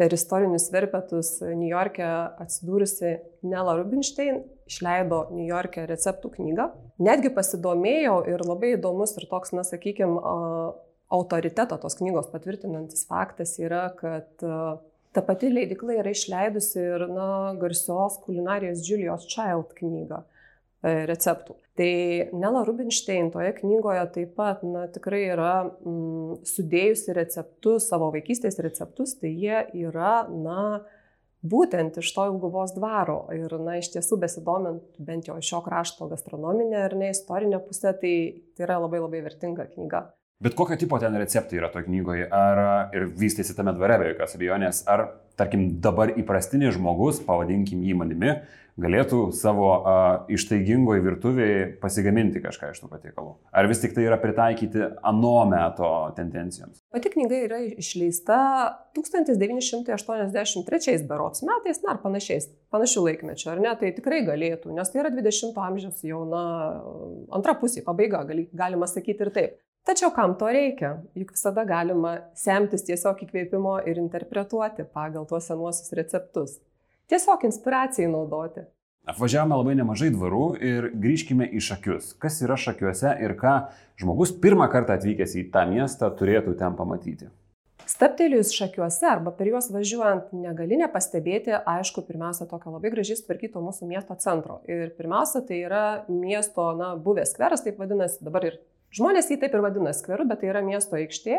per 0.02 0.16
istorinius 0.16 0.66
verpetus 0.74 1.36
New 1.44 1.68
York'e 1.70 2.06
atsidūrusi 2.42 3.12
Nela 3.46 3.76
Rubinstein 3.78 4.40
išleido 4.66 5.28
New 5.30 5.46
York'e 5.46 5.84
receptų 5.86 6.32
knygą. 6.34 6.66
Netgi 7.06 7.30
pasidomėjau 7.36 8.16
ir 8.32 8.42
labai 8.42 8.72
įdomus 8.74 9.14
ir 9.20 9.28
toks, 9.30 9.54
na, 9.54 9.62
sakykime, 9.66 10.18
autoritetą 11.12 11.78
tos 11.78 11.94
knygos 12.00 12.32
patvirtinantis 12.32 13.06
faktas 13.06 13.54
yra, 13.62 13.84
kad 13.94 14.42
ta 14.42 15.22
pati 15.22 15.52
leidikla 15.52 16.00
yra 16.00 16.16
išleidusi 16.16 16.82
ir 16.82 17.06
na, 17.12 17.28
garsios 17.62 18.18
kulinarijos 18.24 18.82
Julius 18.88 19.28
Child 19.30 19.76
knygą 19.78 20.24
receptų. 20.82 21.56
Tai 21.78 21.92
Nela 22.36 22.64
Rubinstein 22.66 23.30
toje 23.32 23.52
knygoje 23.60 24.02
taip 24.16 24.34
pat 24.36 24.64
na, 24.66 24.86
tikrai 24.92 25.22
yra 25.32 25.52
mm, 25.64 26.42
sudėjusi 26.48 27.14
receptus, 27.16 27.86
savo 27.88 28.10
vaikystės 28.12 28.58
receptus, 28.60 29.14
tai 29.20 29.30
jie 29.32 29.62
yra, 29.86 30.26
na, 30.28 30.82
būtent 31.42 31.96
iš 32.02 32.12
to 32.14 32.26
Ilguvos 32.30 32.74
dvaro. 32.76 33.24
Ir, 33.34 33.54
na, 33.62 33.78
iš 33.80 33.92
tiesų 33.94 34.20
besidomint 34.22 34.82
bent 35.02 35.30
jau 35.30 35.38
šio 35.42 35.62
krašto 35.64 36.10
gastronominė 36.12 36.82
ar 36.86 36.98
ne 36.98 37.12
istorinė 37.14 37.62
pusė, 37.64 37.94
tai 37.94 38.16
tai 38.56 38.66
yra 38.68 38.82
labai 38.82 39.00
labai 39.02 39.22
vertinga 39.24 39.70
knyga. 39.72 40.10
Bet 40.42 40.56
kokio 40.58 40.74
tipo 40.76 40.98
ten 40.98 41.14
receptai 41.14 41.60
yra 41.60 41.68
toje 41.70 41.86
knygoje? 41.86 42.26
Ar 42.34 42.90
ir 42.96 43.06
vystėsi 43.14 43.54
tame 43.54 43.74
dvare 43.76 44.00
be 44.00 44.08
jokios 44.10 44.34
abejonės? 44.34 44.80
Ar, 44.90 45.04
tarkim, 45.38 45.68
dabar 45.84 46.10
įprastinis 46.18 46.74
žmogus, 46.74 47.20
pavadinkim 47.22 47.84
jį 47.86 47.94
manimi, 48.00 48.32
galėtų 48.80 49.18
savo 49.36 49.68
uh, 49.76 49.82
ištaigingoje 50.32 51.02
virtuvėje 51.04 51.64
pasigaminti 51.82 52.40
kažką 52.44 52.70
iš 52.72 52.78
tų 52.82 52.88
patiekalų? 52.92 53.32
Ar 53.52 53.68
vis 53.70 53.80
tik 53.82 53.92
tai 53.96 54.02
yra 54.06 54.18
pritaikyti 54.20 54.80
ano 55.08 55.34
meto 55.50 55.88
tendencijoms? 56.16 56.76
Pati 56.94 57.08
knyga 57.12 57.36
yra 57.48 57.58
išleista 57.68 58.38
1983 58.96 61.08
berots 61.08 61.40
metais, 61.48 61.78
na 61.84 61.88
ar 61.94 61.98
panašiais, 62.04 62.44
panašių 62.72 63.00
laikmečių, 63.08 63.46
ar 63.52 63.58
ne? 63.64 63.72
Tai 63.80 63.88
tikrai 63.98 64.20
galėtų, 64.28 64.66
nes 64.76 64.88
tai 64.92 64.98
yra 65.04 65.10
20-ojo 65.12 65.66
amžiaus 65.66 65.98
jauna 66.06 66.42
antra 67.32 67.52
pusė, 67.60 67.80
pabaiga, 67.84 68.18
gali, 68.28 68.44
galima 68.56 68.86
sakyti 68.88 69.20
ir 69.26 69.30
taip. 69.36 69.52
Tačiau 69.82 70.12
kam 70.14 70.36
to 70.38 70.46
reikia? 70.46 70.92
Juk 71.18 71.32
visada 71.34 71.64
galima 71.66 72.12
semtis 72.38 72.84
tiesiog 72.86 73.24
įkvėpimo 73.24 73.80
ir 73.90 73.98
interpretuoti 73.98 74.86
pagal 74.86 75.26
tuos 75.26 75.48
senuosius 75.50 75.90
receptus. 75.98 76.60
Tiesiog 77.12 77.44
inspiracijai 77.44 78.08
naudoti. 78.08 78.64
Apvažiavome 79.12 79.58
labai 79.58 79.74
nemažai 79.76 80.08
dvarų 80.14 80.46
ir 80.62 80.88
grįžkime 81.02 81.48
į 81.52 81.60
šakius. 81.66 82.12
Kas 82.22 82.38
yra 82.44 82.56
šakiuose 82.56 83.12
ir 83.20 83.34
ką 83.36 83.54
žmogus 84.00 84.32
pirmą 84.42 84.70
kartą 84.72 84.96
atvykęs 84.96 85.36
į 85.36 85.48
tą 85.52 85.66
miestą 85.68 86.08
turėtų 86.16 86.56
ten 86.60 86.78
pamatyti? 86.78 87.28
Staptelėjus 87.90 88.54
šakiuose 88.54 89.08
arba 89.10 89.32
per 89.36 89.50
juos 89.50 89.68
važiuojant 89.74 90.30
negali 90.38 90.78
nepastebėti, 90.80 91.52
aišku, 91.58 92.06
pirmiausia, 92.06 92.46
tokio 92.48 92.72
labai 92.76 92.92
gražiai 92.94 93.18
sutvarkyto 93.18 93.60
mūsų 93.60 93.90
miesto 93.90 94.16
centro. 94.22 94.60
Ir 94.70 94.94
pirmiausia, 94.96 95.42
tai 95.44 95.64
yra 95.66 95.86
miesto, 96.06 96.70
na, 96.78 96.94
buvęs 96.94 97.34
skveras, 97.34 97.66
taip 97.66 97.82
vadinasi, 97.82 98.22
dabar 98.22 98.46
ir 98.52 98.62
Žmonės 98.92 99.30
jį 99.32 99.38
taip 99.40 99.54
ir 99.56 99.62
vadina 99.64 99.92
skveru, 99.96 100.26
bet 100.28 100.42
tai 100.42 100.50
yra 100.52 100.60
miesto 100.64 100.98
aikštė 100.98 101.38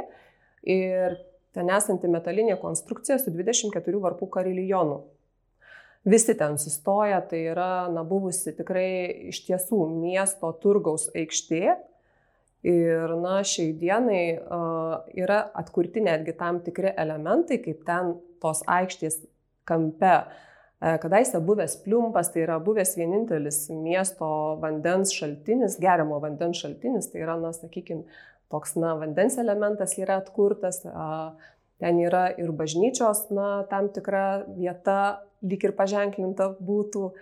ir 0.74 1.20
ten 1.54 1.70
esanti 1.70 2.10
metalinė 2.10 2.56
konstrukcija 2.62 3.20
su 3.22 3.34
24 3.34 4.00
varpų 4.02 4.30
karilijonų. 4.34 5.04
Visi 6.04 6.36
ten 6.36 6.58
sustoja, 6.60 7.22
tai 7.24 7.46
yra 7.54 7.88
na, 7.92 8.04
buvusi 8.04 8.52
tikrai 8.58 9.30
iš 9.32 9.44
tiesų 9.48 9.86
miesto 9.88 10.52
turgaus 10.64 11.08
aikštė. 11.16 11.78
Ir 12.68 13.14
na, 13.20 13.42
šiai 13.48 13.74
dienai 13.76 14.24
uh, 14.40 14.98
yra 15.20 15.42
atkurti 15.60 16.04
netgi 16.04 16.36
tam 16.40 16.62
tikri 16.64 16.94
elementai, 16.96 17.60
kaip 17.64 17.84
ten 17.88 18.16
tos 18.44 18.64
aikštės 18.72 19.22
kampe 19.68 20.16
uh, 20.20 20.42
E, 20.84 20.98
kadaise 21.00 21.40
buvęs 21.40 21.78
pliumpas, 21.86 22.30
tai 22.34 22.44
yra 22.44 22.58
buvęs 22.64 22.98
vienintelis 23.00 23.60
miesto 23.72 24.28
vandens 24.60 25.14
šaltinis, 25.16 25.78
geriamo 25.80 26.18
vandens 26.24 26.60
šaltinis, 26.60 27.08
tai 27.14 27.22
yra, 27.24 27.38
na, 27.40 27.54
sakykime, 27.56 28.04
toks, 28.52 28.76
na, 28.82 28.92
vandens 29.00 29.38
elementas 29.40 29.96
yra 30.02 30.20
atkurtas, 30.20 30.82
ten 31.82 32.00
yra 32.04 32.28
ir 32.38 32.52
bažnyčios, 32.56 33.28
na, 33.34 33.64
tam 33.70 33.90
tikra 33.94 34.44
vieta 34.58 35.24
lyg 35.44 35.64
ir 35.66 35.76
paženklinta 35.78 36.54
būtų. 36.64 37.14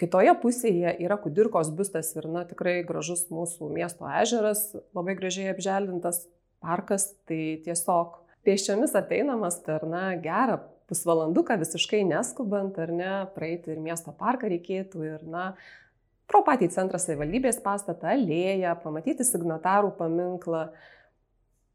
Kitoje 0.00 0.32
pusėje 0.40 0.94
yra 1.04 1.18
Kudirkos 1.20 1.68
biustas 1.76 2.14
ir, 2.16 2.24
na, 2.32 2.46
tikrai 2.48 2.80
gražus 2.88 3.26
mūsų 3.28 3.68
miesto 3.74 4.08
ežeras, 4.08 4.70
labai 4.96 5.12
gražiai 5.18 5.50
apželdintas 5.52 6.24
parkas, 6.64 7.10
tai 7.28 7.60
tiesiog 7.64 8.16
pėsčiomis 8.46 8.96
ateinamas 8.96 9.60
per, 9.64 9.84
na, 9.88 10.14
gerą 10.20 10.62
pusvalanduką 10.90 11.58
visiškai 11.60 12.00
neskubant, 12.08 12.78
ar 12.82 12.94
ne, 12.96 13.12
praeiti 13.36 13.74
ir 13.74 13.82
miesto 13.84 14.14
parką 14.16 14.48
reikėtų 14.50 15.04
ir, 15.06 15.26
na, 15.28 15.50
pro 16.30 16.42
patį 16.46 16.70
centrą 16.74 16.98
savivaldybės 17.02 17.60
pastatą, 17.64 18.14
alėją, 18.14 18.74
pamatyti 18.82 19.26
signatarų 19.26 19.92
paminklą. 19.98 20.68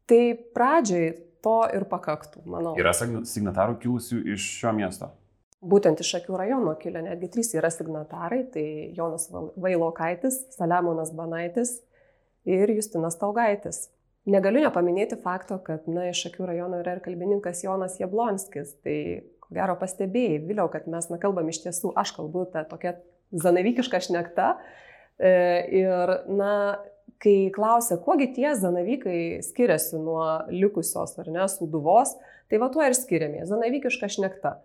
Tai 0.06 0.22
pradžiai 0.54 1.14
to 1.46 1.60
ir 1.78 1.86
pakaktų, 1.86 2.42
manau. 2.50 2.74
Yra 2.80 2.92
signatarų 2.96 3.78
kilusių 3.84 4.20
iš 4.34 4.50
šio 4.58 4.74
miesto? 4.74 5.12
Būtent 5.66 6.02
iš 6.02 6.12
Akių 6.18 6.36
rajono 6.38 6.74
kilę 6.78 7.00
netgi 7.06 7.30
trys 7.32 7.54
yra 7.56 7.70
signatarai, 7.72 8.42
tai 8.52 8.66
Jonas 8.94 9.30
Vailokaitis, 9.32 10.42
Saliamonas 10.54 11.14
Banaitis 11.16 11.78
ir 12.46 12.70
Justinas 12.76 13.16
Taugaitis. 13.18 13.86
Negaliu 14.30 14.64
nepaminėti 14.64 15.16
fakto, 15.22 15.58
kad 15.62 15.86
na, 15.90 16.08
iš 16.10 16.26
Akių 16.28 16.50
rajono 16.50 16.82
yra 16.82 16.96
ir 16.96 17.02
kalbininkas 17.04 17.62
Jonas 17.64 17.96
Jablonskis. 18.00 18.74
Tai 18.84 18.98
ko 19.42 19.54
gero 19.54 19.78
pastebėjai, 19.80 20.42
vėliau, 20.48 20.68
kad 20.70 20.90
mes 20.90 21.08
na, 21.12 21.18
kalbam 21.22 21.48
iš 21.50 21.62
tiesų, 21.64 21.94
aš 21.98 22.12
kalbu 22.18 22.44
tą 22.52 22.66
tokią 22.68 22.96
zanavykišką 23.46 24.02
šnektą. 24.08 24.52
E, 25.16 25.32
ir, 25.80 26.14
na, 26.28 26.52
kai 27.22 27.50
klausia, 27.54 27.98
kuogi 28.02 28.28
tie 28.36 28.54
zanavykai 28.58 29.42
skiriasi 29.44 30.00
nuo 30.00 30.24
likusios 30.52 31.16
ar 31.22 31.30
ne 31.32 31.46
suduvos, 31.50 32.14
tai 32.50 32.60
va 32.62 32.70
tuo 32.72 32.84
ir 32.84 32.96
skiriamės- 32.96 33.48
zanavykiška 33.52 34.10
šnekta. 34.16 34.56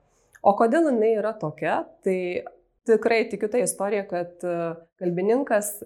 O 0.41 0.55
kodėl 0.57 0.89
jinai 0.89 1.15
yra 1.19 1.33
tokia, 1.37 1.85
tai 2.03 2.43
tikrai 2.89 3.29
tikiu 3.29 3.49
tą 3.49 3.61
istoriją, 3.61 4.07
kad 4.09 4.43
e, 4.43 4.75
kalbininkas 5.01 5.83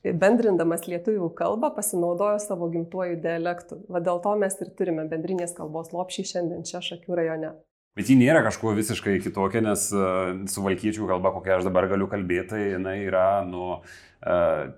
bendrindamas 0.00 0.86
lietuvių 0.88 1.28
kalbą 1.36 1.74
pasinaudojo 1.76 2.38
savo 2.40 2.70
gimtuoju 2.72 3.18
dialektu. 3.20 3.82
Va 3.92 4.00
dėl 4.00 4.22
to 4.24 4.32
mes 4.40 4.56
ir 4.60 4.70
turime 4.78 5.04
bendrinės 5.10 5.52
kalbos 5.56 5.92
lopšį 5.92 6.24
šiandien 6.32 6.64
čia 6.64 6.80
Šakių 6.80 7.18
rajone. 7.20 7.52
Bet 7.98 8.08
ji 8.08 8.16
nėra 8.16 8.40
kažkuo 8.46 8.72
visiškai 8.78 9.18
kitokia, 9.20 9.60
nes 9.66 9.88
uh, 9.92 10.46
su 10.48 10.62
valkiečių 10.64 11.08
kalba, 11.10 11.34
kokią 11.34 11.58
aš 11.58 11.66
dabar 11.66 11.88
galiu 11.90 12.06
kalbėti, 12.08 12.60
jinai 12.76 13.00
yra, 13.02 13.42
nu, 13.44 13.80
uh, 13.82 14.70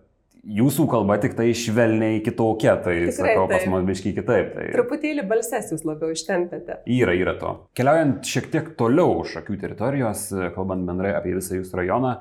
jūsų 0.42 0.86
kalba 0.90 1.16
tik 1.22 1.36
tai 1.38 1.48
švelniai 1.54 2.18
kitokia, 2.24 2.74
tai 2.82 2.94
Tikrai, 2.98 3.14
sakau, 3.14 3.44
pas 3.50 3.64
mus 3.70 3.84
biškai 3.86 4.12
kitaip. 4.16 4.52
Tai... 4.56 4.66
Truputėlį 4.74 5.24
balses 5.30 5.70
jūs 5.70 5.84
labiau 5.86 6.10
ištempėte. 6.14 6.80
Yra, 6.90 7.14
yra 7.14 7.34
to. 7.38 7.52
Keliaujant 7.78 8.26
šiek 8.26 8.48
tiek 8.52 8.70
toliau 8.78 9.22
šakių 9.28 9.58
teritorijos, 9.62 10.24
kalbant 10.56 10.86
bendrai 10.88 11.14
apie 11.18 11.36
visą 11.36 11.60
jūsų 11.60 11.78
rajoną, 11.78 12.14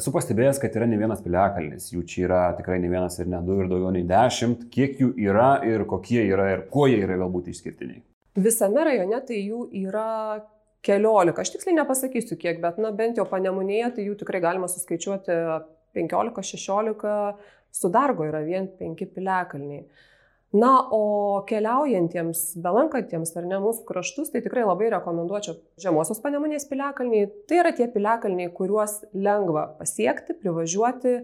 esu 0.00 0.14
pastebėjęs, 0.14 0.60
kad 0.62 0.78
yra 0.80 0.88
ne 0.88 1.00
vienas 1.00 1.20
piliakalnis. 1.24 1.90
Jų 1.92 2.04
čia 2.08 2.24
yra 2.28 2.44
tikrai 2.58 2.80
ne 2.80 2.92
vienas 2.92 3.18
ir 3.20 3.28
ne 3.30 3.42
du 3.44 3.58
ir 3.60 3.68
daugiau 3.70 3.92
nei 3.94 4.06
dešimt. 4.08 4.70
Kiek 4.72 5.02
jų 5.02 5.12
yra 5.28 5.58
ir 5.68 5.84
kokie 5.90 6.22
yra 6.24 6.48
ir 6.54 6.64
kuo 6.72 6.88
jie 6.90 7.02
yra 7.04 7.20
galbūt 7.20 7.52
išskirtiniai? 7.52 8.00
Visame 8.40 8.86
rajone 8.86 9.20
tai 9.26 9.42
jų 9.42 9.66
yra 9.82 10.40
keliolika. 10.86 11.44
Aš 11.44 11.52
tiksliai 11.52 11.76
nepasakysiu 11.76 12.38
kiek, 12.40 12.62
bet 12.62 12.78
na, 12.80 12.94
bent 12.96 13.20
jau 13.20 13.26
panemunėje 13.28 13.90
tai 13.98 14.06
jų 14.08 14.16
tikrai 14.22 14.40
galima 14.40 14.70
suskaičiuoti 14.70 15.36
15-16 15.96 17.34
sudargo 17.74 18.26
yra 18.26 18.44
vien 18.46 18.68
5 18.78 19.10
piliakalniai. 19.14 19.84
Na, 20.50 20.70
o 20.90 21.44
keliaujantiems, 21.46 22.56
belankantiems 22.58 23.30
ar 23.38 23.44
ne 23.46 23.60
mūsų 23.62 23.84
kraštus, 23.86 24.32
tai 24.32 24.40
tikrai 24.42 24.64
labai 24.66 24.88
rekomenduočiau 24.90 25.60
žemosios 25.78 26.18
panemunės 26.24 26.66
piliakalniai. 26.66 27.28
Tai 27.46 27.60
yra 27.62 27.70
tie 27.76 27.86
piliakalniai, 27.92 28.50
kuriuos 28.56 28.96
lengva 29.14 29.68
pasiekti, 29.78 30.34
privažiuoti, 30.42 31.14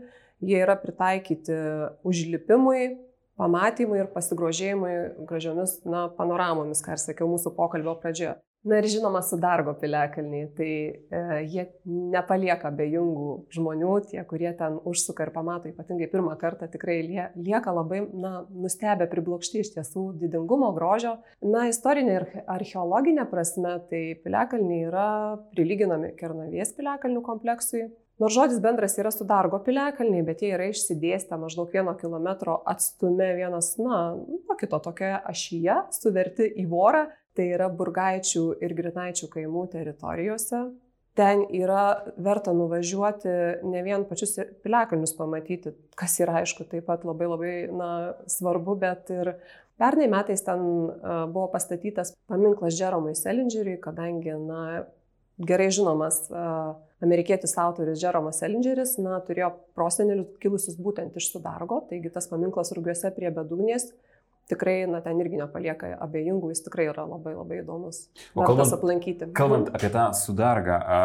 jie 0.47 0.61
yra 0.63 0.77
pritaikyti 0.79 1.59
užlipimui, 2.07 2.85
pamatymui 3.37 3.99
ir 4.05 4.13
pasigrožėjimui 4.15 4.95
gražiomis 5.27 5.81
na, 5.89 6.07
panoramomis, 6.15 6.85
ką 6.87 6.95
ir 6.95 7.03
sakiau 7.03 7.27
mūsų 7.35 7.57
pokalbio 7.59 7.97
pradžioje. 7.99 8.37
Na 8.67 8.81
ir 8.81 8.89
žinoma, 8.91 9.21
Sudargo 9.23 9.77
piliakalniai, 9.79 10.47
tai 10.57 10.71
e, 10.91 11.19
jie 11.47 11.65
nepalieka 11.87 12.73
bejungų 12.75 13.35
žmonių, 13.55 13.91
tie, 14.11 14.19
kurie 14.27 14.51
ten 14.59 14.81
užsuka 14.91 15.29
ir 15.29 15.31
pamato 15.35 15.71
ypatingai 15.71 16.09
pirmą 16.11 16.33
kartą, 16.41 16.67
tikrai 16.73 16.97
lie, 17.07 17.29
lieka 17.39 17.71
labai, 17.77 18.01
na, 18.11 18.33
nustebę, 18.51 19.07
priblokšti 19.13 19.63
iš 19.63 19.71
tiesų 19.77 20.09
didingumo, 20.19 20.73
grožio. 20.75 21.15
Na, 21.47 21.69
istorinė 21.71 22.17
ir 22.17 22.27
archeologinė 22.57 23.29
prasme, 23.31 23.77
tai 23.93 24.03
piliakalniai 24.25 24.89
yra 24.89 25.11
prilyginami 25.55 26.11
Kernavės 26.19 26.75
piliakalnių 26.75 27.23
kompleksui. 27.29 27.85
Nors 28.19 28.33
žodis 28.33 28.59
bendras 28.65 28.97
yra 28.99 29.13
Sudargo 29.13 29.61
piliakalniai, 29.63 30.25
bet 30.27 30.43
jie 30.43 30.51
yra 30.57 30.67
išsidėstę 30.73 31.37
maždaug 31.39 31.71
vieno 31.71 31.95
kilometro 32.01 32.57
atstume 32.67 33.29
vienas, 33.37 33.75
na, 33.79 34.01
nuo 34.17 34.59
kito 34.59 34.81
tokioje 34.83 35.21
ašyje, 35.31 35.79
suverti 35.95 36.51
į 36.65 36.67
vorą 36.73 37.05
tai 37.37 37.51
yra 37.55 37.69
Burgaičių 37.73 38.45
ir 38.65 38.75
Grinaičių 38.79 39.29
kaimų 39.33 39.67
teritorijose. 39.75 40.65
Ten 41.17 41.47
yra 41.57 42.03
verta 42.21 42.53
nuvažiuoti 42.53 43.31
ne 43.65 43.83
vien 43.87 44.05
pačius 44.09 44.35
piliakalnius 44.65 45.15
pamatyti, 45.17 45.73
kas 45.97 46.19
yra 46.21 46.43
aišku 46.43 46.67
taip 46.69 46.85
pat 46.91 47.07
labai 47.09 47.31
labai 47.31 47.53
na, 47.73 47.89
svarbu, 48.29 48.75
bet 48.83 49.13
ir 49.15 49.33
pernai 49.81 50.11
metais 50.13 50.45
ten 50.45 50.61
buvo 51.33 51.47
pastatytas 51.55 52.13
paminklas 52.29 52.77
Jeromui 52.77 53.17
Selingeriui, 53.17 53.79
kadangi 53.81 54.37
na, 54.43 54.85
gerai 55.41 55.71
žinomas 55.73 56.27
amerikietis 57.05 57.57
autorius 57.61 58.01
Jeromas 58.01 58.41
Selingeris 58.41 58.97
na, 59.01 59.19
turėjo 59.25 59.51
prosenelius 59.77 60.37
kilusius 60.41 60.77
būtent 60.81 61.17
iš 61.17 61.31
Sudargo, 61.33 61.83
taigi 61.89 62.13
tas 62.13 62.29
paminklas 62.31 62.73
Rugiuose 62.77 63.13
prie 63.17 63.33
bedugnės 63.33 63.91
tikrai, 64.51 64.85
na, 64.91 65.01
ten 65.05 65.21
irgi 65.23 65.41
nepalieka 65.41 65.93
abejingų, 66.07 66.51
jis 66.53 66.65
tikrai 66.67 66.89
yra 66.91 67.07
labai 67.09 67.35
labai 67.37 67.63
įdomus. 67.63 68.07
O 68.35 68.45
kalbant, 68.47 68.75
aplankyti. 68.77 69.31
Kalbant 69.37 69.73
apie 69.75 69.91
tą 69.95 70.07
sudargą, 70.17 70.77
a, 70.79 71.01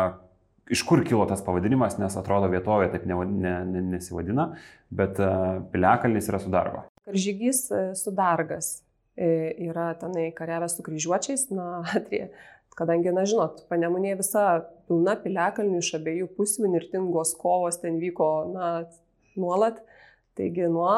iš 0.71 0.83
kur 0.88 1.03
kilo 1.07 1.25
tas 1.29 1.41
pavadinimas, 1.45 1.98
nes 2.01 2.15
atrodo 2.19 2.51
vietovė 2.51 2.91
taip 2.93 3.07
ne, 3.10 3.17
ne, 3.27 3.55
ne, 3.67 3.83
nesivadina, 3.95 4.51
bet 4.93 5.19
a, 5.24 5.60
piliakalnis 5.74 6.29
yra 6.31 6.41
sudargo. 6.43 6.86
Karžygys 7.10 7.65
e, 7.74 7.83
sudargas 7.98 8.75
e, 9.17 9.27
yra 9.65 9.91
tenai 10.00 10.29
kariavęs 10.38 10.77
su 10.77 10.86
kryžiuočiais, 10.86 11.48
na, 11.55 11.81
atrie, 11.98 12.27
kadangi, 12.79 13.13
na, 13.15 13.25
žinot, 13.27 13.65
panemunė 13.71 14.13
visa 14.21 14.45
pilna 14.89 15.17
piliakalnių 15.24 15.81
iš 15.81 15.95
abiejų 15.98 16.29
pusių, 16.38 16.69
nirtingos 16.75 17.33
kovos 17.41 17.81
ten 17.81 17.98
vyko, 18.01 18.29
na, 18.53 18.69
nuolat, 19.39 19.81
taigi 20.38 20.69
nuo 20.71 20.93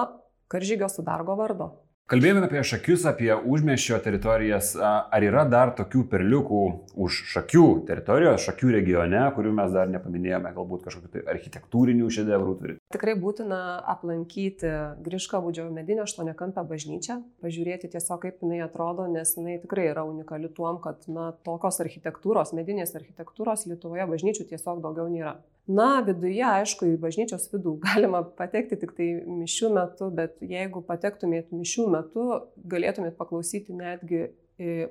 karžygio 0.51 0.89
sudargo 0.91 1.37
vardo. 1.39 1.71
Kalbėjome 2.11 2.41
apie 2.43 2.59
šakius, 2.67 3.05
apie 3.07 3.29
užmiešio 3.31 3.95
teritorijas. 4.03 4.73
Ar 4.75 5.23
yra 5.23 5.45
dar 5.47 5.69
tokių 5.77 6.01
perliukų 6.11 6.63
už 6.99 7.19
šakių 7.31 7.63
teritorijos, 7.87 8.43
šakių 8.43 8.73
regione, 8.75 9.21
kurių 9.37 9.53
mes 9.55 9.71
dar 9.71 9.87
nepaminėjome, 9.87 10.51
galbūt 10.51 10.83
kažkokių 10.83 11.13
tai 11.13 11.23
architektūrinių 11.31 12.09
šedevrų 12.11 12.55
turi? 12.59 12.75
Tikrai 12.91 13.15
būtina 13.21 13.61
aplankyti 13.95 14.73
Grišką 15.05 15.39
būdžio 15.45 15.69
medinę 15.71 16.03
aštuoniakampę 16.03 16.65
bažnyčią, 16.73 17.21
pažiūrėti 17.39 17.93
tiesiog 17.95 18.19
kaip 18.27 18.43
jinai 18.43 18.59
atrodo, 18.67 19.07
nes 19.07 19.31
jinai 19.39 19.55
tikrai 19.63 19.87
yra 19.93 20.03
unikali 20.03 20.51
tuom, 20.51 20.83
kad 20.83 21.07
na, 21.07 21.31
tokios 21.47 21.79
architektūros, 21.87 22.51
medinės 22.59 22.91
architektūros 22.99 23.63
Lietuvoje 23.71 24.11
bažnyčių 24.11 24.51
tiesiog 24.51 24.83
daugiau 24.83 25.07
nėra. 25.07 25.37
Na, 25.63 26.01
viduje, 26.03 26.43
aišku, 26.43 26.89
į 26.91 26.97
bažnyčios 26.99 27.45
vidų 27.53 27.77
galima 27.85 28.19
patekti 28.35 28.75
tik 28.81 28.91
tai 28.97 29.09
mišių 29.23 29.69
metu, 29.77 30.09
bet 30.11 30.35
jeigu 30.43 30.83
patektumėt 30.83 31.53
mišių 31.55 31.87
metu, 31.93 32.29
galėtumėt 32.69 33.17
paklausyti 33.19 33.75
netgi 33.77 34.25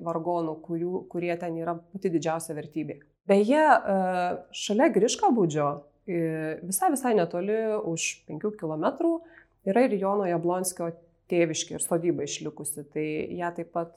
vargonų, 0.02 0.56
kurių, 0.64 1.04
kurie 1.12 1.32
ten 1.38 1.56
yra 1.60 1.76
pati 1.92 2.10
didžiausia 2.10 2.54
vertybė. 2.56 2.98
Beje, 3.30 3.62
e, 3.62 3.98
šalia 4.58 4.88
Griškabūdžio, 4.90 5.68
visai 6.66 6.90
visai 6.90 7.14
netoli 7.14 7.58
už 7.86 8.24
5 8.26 8.56
km, 8.58 9.20
yra 9.64 9.84
ir 9.86 9.94
Jono 9.94 10.26
Jablonskio 10.26 10.90
tėviškė 11.30 11.78
ir 11.78 11.84
sodyba 11.84 12.26
išlikusi. 12.26 12.84
Tai 12.92 13.06
ją 13.38 13.52
taip 13.56 13.72
pat, 13.72 13.94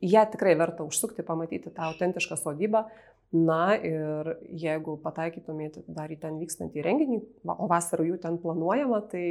ją 0.00 0.24
tikrai 0.30 0.54
verta 0.58 0.86
užsukti, 0.86 1.26
pamatyti 1.26 1.74
tą 1.74 1.90
autentišką 1.90 2.38
sodybą. 2.38 2.86
Na 3.28 3.74
ir 3.76 4.30
jeigu 4.56 4.94
pataikytumėte 5.04 5.82
dar 5.92 6.08
į 6.08 6.16
ten 6.22 6.38
vykstantį 6.40 6.84
renginį, 6.86 7.18
o 7.44 7.66
vasarą 7.68 8.06
jų 8.06 8.16
ten 8.22 8.38
planuojama, 8.40 9.02
tai 9.10 9.24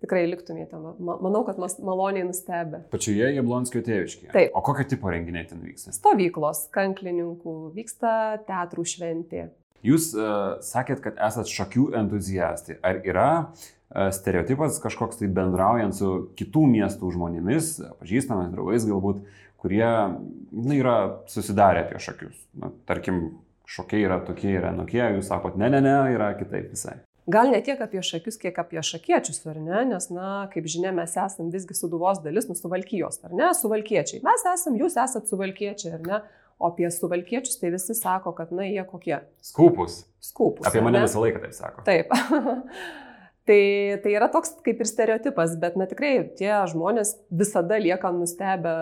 tikrai 0.00 0.22
liktumėte, 0.30 0.78
manau, 0.96 1.42
kad 1.44 1.60
maloniai 1.60 2.24
nustebę. 2.24 2.86
Pačioje 2.94 3.28
Jablonskio 3.36 3.82
tėviškėje. 3.84 4.30
Taip. 4.32 4.56
O 4.56 4.64
kokio 4.64 4.86
tipo 4.94 5.12
renginiai 5.12 5.44
ten 5.50 5.60
vyksta? 5.60 5.92
Stovyklos, 5.92 6.64
kanklininkų, 6.72 7.58
vyksta 7.76 8.14
teatrų 8.48 8.86
šventė. 8.88 9.50
Jūs 9.84 10.12
uh, 10.16 10.56
sakėt, 10.64 11.04
kad 11.04 11.20
esat 11.20 11.52
šakių 11.52 11.90
entuziastai. 12.00 12.78
Ar 12.80 13.02
yra 13.04 13.28
uh, 13.42 14.08
stereotipas 14.16 14.80
kažkoks 14.80 15.20
tai 15.20 15.28
bendraujant 15.28 15.98
su 15.98 16.12
kitų 16.40 16.64
miestų 16.72 17.12
žmonėmis, 17.18 17.74
pažįstamais 18.00 18.52
draugais 18.54 18.88
galbūt, 18.88 19.26
kurie 19.62 19.86
na, 19.86 20.74
yra 20.74 20.96
susidarę 21.30 21.86
apie 21.86 22.02
šakius. 22.02 22.36
Na, 22.58 22.72
tarkim, 22.88 23.22
šokiai 23.70 24.04
yra 24.08 24.18
tokie 24.26 24.50
ir 24.56 24.66
anokie, 24.68 25.02
jūs 25.16 25.30
sakot, 25.30 25.56
ne, 25.60 25.70
ne, 25.72 25.80
ne, 25.84 25.96
yra 26.16 26.32
kitaip 26.38 26.72
visai. 26.74 26.98
Gal 27.30 27.52
ne 27.54 27.60
tiek 27.62 27.78
apie 27.78 28.00
šakius, 28.02 28.34
kiek 28.42 28.56
apie 28.58 28.82
šakiečius, 28.82 29.44
ar 29.46 29.60
ne? 29.62 29.84
Nes, 29.92 30.08
na, 30.10 30.48
kaip 30.50 30.66
žinia, 30.66 30.90
mes 30.96 31.12
esame 31.14 31.54
visgi 31.54 31.76
suduvos 31.78 32.18
dalis, 32.24 32.48
nu, 32.50 32.56
suvalkyjos, 32.58 33.20
ar 33.28 33.36
ne? 33.38 33.52
Suvalkiečiai. 33.54 34.24
Mes 34.26 34.46
esame, 34.56 34.82
jūs 34.82 34.98
esate 34.98 35.30
suvalkiečiai, 35.30 35.94
ar 36.00 36.02
ne? 36.08 36.18
O 36.58 36.72
apie 36.72 36.90
suvalkiečius 36.90 37.60
tai 37.62 37.70
visi 37.74 37.94
sako, 37.94 38.34
kad, 38.34 38.50
na, 38.54 38.66
jie 38.66 38.82
kokie? 38.90 39.20
Skupus. 39.46 40.02
Skupus. 40.22 40.66
Apie 40.66 40.82
mane 40.82 41.04
visą 41.06 41.22
laiką 41.22 41.44
taip 41.46 41.54
sako. 41.54 41.86
Taip. 41.86 42.10
Tai, 43.42 43.62
tai 44.04 44.12
yra 44.14 44.28
toks 44.30 44.52
kaip 44.62 44.84
ir 44.84 44.86
stereotipas, 44.86 45.56
bet 45.58 45.74
na 45.74 45.88
tikrai 45.90 46.12
tie 46.38 46.52
žmonės 46.70 47.16
visada 47.34 47.80
lieka 47.82 48.12
nustebę 48.14 48.74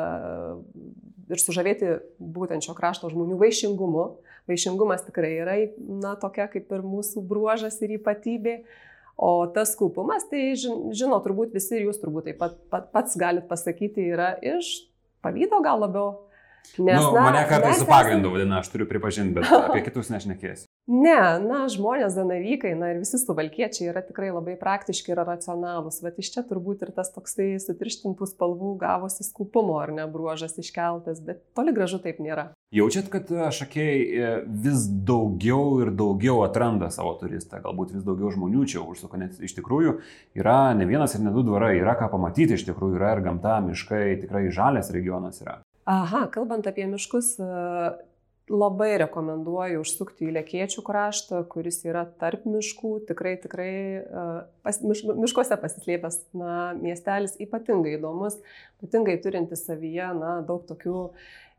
ir 1.31 1.41
sužavėti 1.41 1.95
būtent 2.21 2.67
šio 2.67 2.75
krašto 2.77 3.09
žmonių 3.13 3.39
vaišingumu. 3.41 4.05
Vaišingumas 4.51 5.07
tikrai 5.07 5.33
yra 5.39 5.57
na, 5.79 6.13
tokia 6.21 6.49
kaip 6.53 6.69
ir 6.77 6.85
mūsų 6.85 7.25
bruožas 7.25 7.81
ir 7.85 7.97
ypatybė. 7.97 8.61
O 9.21 9.47
tas 9.53 9.75
kaupumas, 9.77 10.25
tai 10.31 10.55
žino 10.57 11.19
turbūt 11.25 11.53
visi 11.57 11.77
ir 11.77 11.89
jūs 11.89 12.01
turbūt 12.01 12.29
taip 12.29 12.39
pat, 12.41 12.55
pat 12.73 12.89
pats 12.93 13.19
galit 13.21 13.45
pasakyti, 13.49 14.07
yra 14.15 14.33
iš 14.41 14.91
pavydo 15.25 15.61
gal 15.65 15.83
labiau. 15.85 16.30
Nes, 16.79 17.01
nu, 17.03 17.13
na, 17.15 17.21
mane 17.27 17.47
kartais 17.49 17.81
su 17.81 17.87
pagrindu 17.89 18.31
vadina, 18.31 18.61
aš 18.61 18.71
turiu 18.73 18.87
pripažinti, 18.89 19.35
bet 19.41 19.51
apie 19.67 19.83
kitus 19.85 20.11
nešnekėsiu. 20.13 20.69
Ne, 20.91 21.19
na, 21.43 21.65
žmonės 21.71 22.15
zanavykai, 22.17 22.73
na 22.79 22.93
ir 22.93 23.01
visi 23.03 23.19
suvalkiečiai 23.21 23.91
yra 23.93 24.03
tikrai 24.07 24.31
labai 24.33 24.57
praktiški 24.59 25.13
ir 25.13 25.21
racionalūs. 25.23 26.01
Bet 26.03 26.19
iš 26.23 26.33
čia 26.35 26.43
turbūt 26.47 26.87
ir 26.87 26.91
tas 26.97 27.13
toksai 27.15 27.53
sutirštintų 27.63 28.27
spalvų 28.31 28.73
gavosi 28.81 29.27
skupumo 29.27 29.77
ar 29.83 29.93
ne 29.95 30.07
bruožas 30.11 30.57
iškeltas, 30.63 31.23
bet 31.27 31.45
toli 31.55 31.75
gražu 31.77 32.01
taip 32.03 32.19
nėra. 32.23 32.51
Jaučiat, 32.75 33.09
kad 33.11 33.31
e, 33.35 33.47
šakiai 33.55 34.03
e, 34.03 34.35
vis 34.67 34.85
daugiau 35.07 35.81
ir 35.83 35.91
daugiau 35.95 36.45
atranda 36.47 36.91
savo 36.95 37.17
turistą, 37.19 37.59
galbūt 37.65 37.97
vis 37.97 38.07
daugiau 38.07 38.31
žmonių 38.35 38.67
čia 38.71 38.83
užsuka, 38.83 39.19
nes 39.19 39.41
iš 39.43 39.57
tikrųjų 39.59 39.97
yra 40.39 40.61
ne 40.79 40.87
vienas 40.87 41.15
ir 41.15 41.25
ne 41.27 41.35
du 41.35 41.43
dvarai, 41.47 41.77
yra 41.81 41.97
ką 41.99 42.11
pamatyti, 42.13 42.55
iš 42.55 42.69
tikrųjų 42.71 42.99
yra 43.01 43.17
ir 43.17 43.25
gamta, 43.27 43.59
miškai, 43.67 44.05
tikrai 44.23 44.47
žalės 44.55 44.95
regionas 44.95 45.43
yra. 45.43 45.59
Aha, 45.89 46.27
kalbant 46.33 46.67
apie 46.69 46.85
miškus, 46.91 47.37
labai 48.51 48.95
rekomenduoju 49.01 49.81
užsukti 49.85 50.27
į 50.29 50.35
Lekėčių 50.35 50.83
kraštą, 50.85 51.43
kuris 51.51 51.81
yra 51.87 52.03
tarp 52.21 52.47
miškų, 52.51 52.95
tikrai, 53.09 53.37
tikrai 53.41 53.75
pas, 54.65 54.81
miš, 54.83 55.05
miškuose 55.07 55.57
pasislėpęs 55.61 56.19
na, 56.37 56.57
miestelis 56.81 57.37
ypatingai 57.41 57.95
įdomus, 57.99 58.41
ypatingai 58.81 59.21
turintis 59.23 59.65
savyje 59.69 60.11
na, 60.19 60.41
daug 60.47 60.67
tokių 60.69 61.05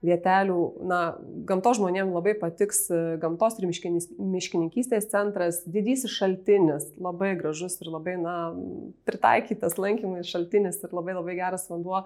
vietelių, 0.01 0.59
na, 0.89 0.99
gamto 1.47 1.75
žmonėms 1.77 2.13
labai 2.15 2.33
patiks 2.41 2.87
gamtos 3.21 3.59
ir 3.61 3.69
miškininkystės 3.69 5.07
centras, 5.13 5.61
didysis 5.69 6.11
šaltinis, 6.17 6.89
labai 6.99 7.35
gražus 7.39 7.77
ir 7.83 7.91
labai, 7.93 8.17
na, 8.19 8.35
pritaikytas 9.07 9.77
lankymui 9.79 10.25
šaltinis 10.27 10.81
ir 10.81 10.95
labai 10.97 11.15
labai 11.19 11.37
geras 11.39 11.69
vanduo 11.71 12.03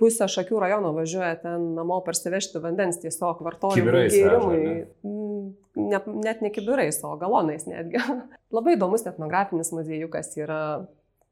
pusę 0.00 0.28
Šakių 0.30 0.60
rajono 0.64 0.92
važiuoja 0.96 1.34
ten 1.42 1.70
namo 1.76 2.00
parsivežti 2.06 2.62
vandens 2.62 3.00
tiesiog 3.02 3.42
vartojimui, 3.44 4.06
gėrimui. 4.12 4.60
Ne, 5.80 6.00
net 6.24 6.40
ne 6.44 6.50
kibirais, 6.52 6.98
o 7.06 7.14
galonais 7.20 7.66
netgi. 7.68 8.00
Labai 8.56 8.76
įdomus 8.76 9.06
etnografinis 9.08 9.72
muziejukas 9.76 10.32
yra 10.40 10.60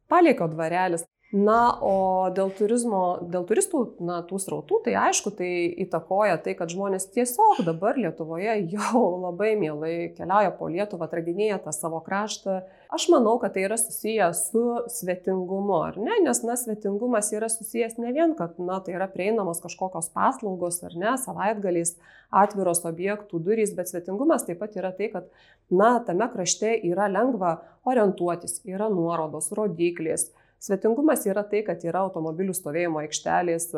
Paliekio 0.08 0.48
dvarelis. 0.52 1.04
Na, 1.28 1.76
o 1.84 2.30
dėl 2.32 2.48
turizmo, 2.56 3.18
dėl 3.20 3.42
turistų, 3.44 3.82
na, 4.00 4.22
tų 4.24 4.38
srautų, 4.40 4.78
tai 4.86 4.94
aišku, 4.96 5.28
tai 5.36 5.50
įtakoja 5.84 6.38
tai, 6.40 6.54
kad 6.56 6.72
žmonės 6.72 7.04
tiesiog 7.12 7.60
dabar 7.66 8.00
Lietuvoje 8.00 8.54
jau 8.72 9.02
labai 9.20 9.50
mielai 9.60 10.08
keliauja 10.16 10.54
po 10.56 10.70
Lietuvą, 10.72 11.04
atradinėja 11.04 11.58
tą 11.66 11.74
savo 11.76 12.00
kraštą. 12.06 12.62
Aš 12.88 13.10
manau, 13.12 13.34
kad 13.42 13.52
tai 13.52 13.66
yra 13.66 13.76
susiję 13.76 14.30
su 14.32 14.62
svetingumu, 14.88 15.76
ar 15.90 16.00
ne? 16.00 16.16
Nes, 16.24 16.40
na, 16.48 16.56
svetingumas 16.56 17.28
yra 17.36 17.52
susijęs 17.52 18.00
ne 18.00 18.14
vien, 18.16 18.32
kad, 18.32 18.56
na, 18.56 18.80
tai 18.80 18.96
yra 18.96 19.10
prieinamos 19.12 19.60
kažkokios 19.60 20.08
paslaugos, 20.16 20.80
ar 20.88 20.96
ne, 20.96 21.12
savaitgaliais 21.20 21.98
atviros 22.32 22.86
objektų 22.88 23.44
durys, 23.44 23.76
bet 23.76 23.92
svetingumas 23.92 24.48
taip 24.48 24.64
pat 24.64 24.80
yra 24.80 24.96
tai, 24.96 25.12
kad, 25.12 25.28
na, 25.68 25.98
tame 26.08 26.32
krašte 26.32 26.72
yra 26.88 27.12
lengva 27.12 27.58
orientuotis, 27.84 28.62
yra 28.64 28.88
nuorodos, 28.88 29.52
rodiklės 29.52 30.30
Svetingumas 30.62 31.24
yra 31.28 31.44
tai, 31.46 31.62
kad 31.66 31.84
yra 31.86 32.02
automobilių 32.08 32.54
stovėjimo 32.56 33.02
aikštelės, 33.04 33.70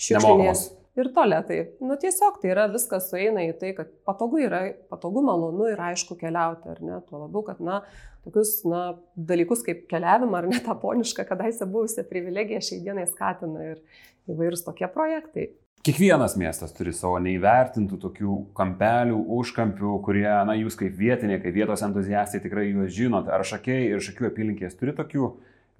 šiukšlinės 0.00 0.66
ir 0.96 1.10
toletai. 1.14 1.58
Nu 1.84 1.96
tiesiog 2.00 2.38
tai 2.40 2.52
yra 2.54 2.66
viskas 2.72 3.10
sueina 3.10 3.44
į 3.46 3.52
tai, 3.60 3.72
kad 3.76 3.90
patogu 4.08 4.40
yra, 4.40 4.62
patogu, 4.90 5.22
malonu 5.24 5.68
ir 5.72 5.82
aišku 5.90 6.16
keliauti, 6.20 6.70
ar 6.72 6.80
ne? 6.84 7.00
Tuo 7.08 7.20
labiau, 7.26 7.44
kad, 7.46 7.60
na, 7.64 7.82
tokius, 8.24 8.58
na, 8.68 8.86
dalykus 9.16 9.64
kaip 9.66 9.84
keliavimą 9.90 10.40
ar 10.40 10.50
net 10.50 10.64
tą 10.66 10.76
ponišką, 10.80 11.26
kadaise 11.28 11.68
buvusią 11.68 12.06
privilegiją 12.08 12.64
šiai 12.64 12.82
dienai 12.88 13.06
skatina 13.10 13.72
ir 13.74 14.02
įvairūs 14.32 14.64
tokie 14.66 14.88
projektai. 14.92 15.50
Kiekvienas 15.86 16.32
miestas 16.34 16.72
turi 16.74 16.90
savo 16.96 17.20
neįvertintų 17.22 18.00
tokių 18.02 18.36
kampelių, 18.58 19.20
užkampių, 19.36 19.92
kurie, 20.02 20.26
na, 20.48 20.56
jūs 20.58 20.74
kaip 20.80 20.96
vietiniai, 20.98 21.38
kaip 21.44 21.54
vietos 21.54 21.84
entuziastai 21.86 22.40
tikrai 22.42 22.72
juos 22.72 22.90
žinot. 22.96 23.28
Ar 23.30 23.44
šakiai 23.46 23.92
ir 23.92 24.02
šakių 24.02 24.32
apylinkės 24.32 24.74
turi 24.80 24.96
tokių 24.96 25.28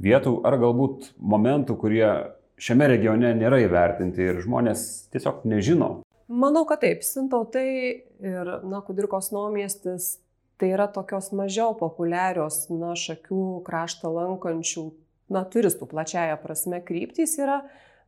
vietų 0.02 0.40
ar 0.46 0.58
galbūt 0.60 1.12
momentų, 1.18 1.76
kurie 1.80 2.08
šiame 2.60 2.88
regione 2.90 3.32
nėra 3.36 3.60
įvertinti 3.64 4.24
ir 4.30 4.42
žmonės 4.44 5.08
tiesiog 5.12 5.44
nežino? 5.48 5.90
Manau, 6.26 6.64
kad 6.66 6.82
taip. 6.82 7.04
Sintautai 7.06 7.68
ir, 8.18 8.52
na, 8.66 8.80
Kudirkos 8.82 9.30
naumiestis 9.34 10.16
tai 10.58 10.72
yra 10.72 10.88
tokios 10.90 11.30
mažiau 11.36 11.76
populiarios, 11.78 12.64
na, 12.72 12.94
šakių 12.98 13.60
kraštą 13.66 14.10
lankančių, 14.10 14.86
na, 15.32 15.44
turistų 15.52 15.88
plačiaja 15.90 16.38
prasme 16.40 16.80
kryptys 16.84 17.36
yra, 17.38 17.60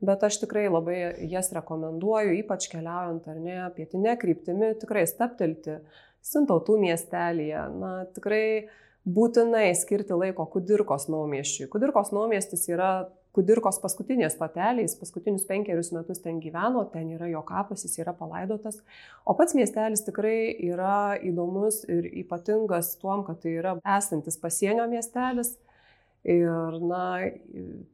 bet 0.03 0.25
aš 0.25 0.41
tikrai 0.43 0.67
labai 0.71 0.99
jas 1.31 1.53
rekomenduoju, 1.55 2.35
ypač 2.41 2.71
keliaujant 2.73 3.29
ar 3.29 3.39
ne, 3.43 3.59
pietinė 3.77 4.17
kryptimi, 4.21 4.75
tikrai 4.81 5.07
staptelti 5.11 5.81
Sintautų 6.25 6.81
miestelėje. 6.83 7.61
Na, 7.79 7.93
tikrai 8.17 8.69
būtinai 9.07 9.71
skirti 9.79 10.17
laiko 10.17 10.47
Kudirkos 10.53 11.09
naumieščiui. 11.13 11.69
Kudirkos 11.73 12.11
naumiestis 12.17 12.67
yra 12.73 13.09
Kudirkos 13.37 13.77
paskutinės 13.79 14.35
stoteliais, 14.35 14.97
paskutinius 14.99 15.45
penkerius 15.47 15.93
metus 15.95 16.19
ten 16.25 16.41
gyveno, 16.43 16.83
ten 16.91 17.11
yra 17.15 17.29
jo 17.31 17.43
kapas, 17.47 17.85
jis 17.87 18.01
yra 18.03 18.15
palaidotas. 18.17 18.81
O 19.29 19.37
pats 19.39 19.55
miestelis 19.55 20.03
tikrai 20.07 20.57
yra 20.71 21.15
įdomus 21.23 21.85
ir 21.87 22.09
ypatingas 22.25 22.97
tuom, 22.99 23.23
kad 23.29 23.39
tai 23.45 23.55
yra 23.61 23.77
esantis 23.99 24.41
pasienio 24.43 24.89
miestelis. 24.91 25.55
Ir, 26.27 26.75
na, 26.83 27.03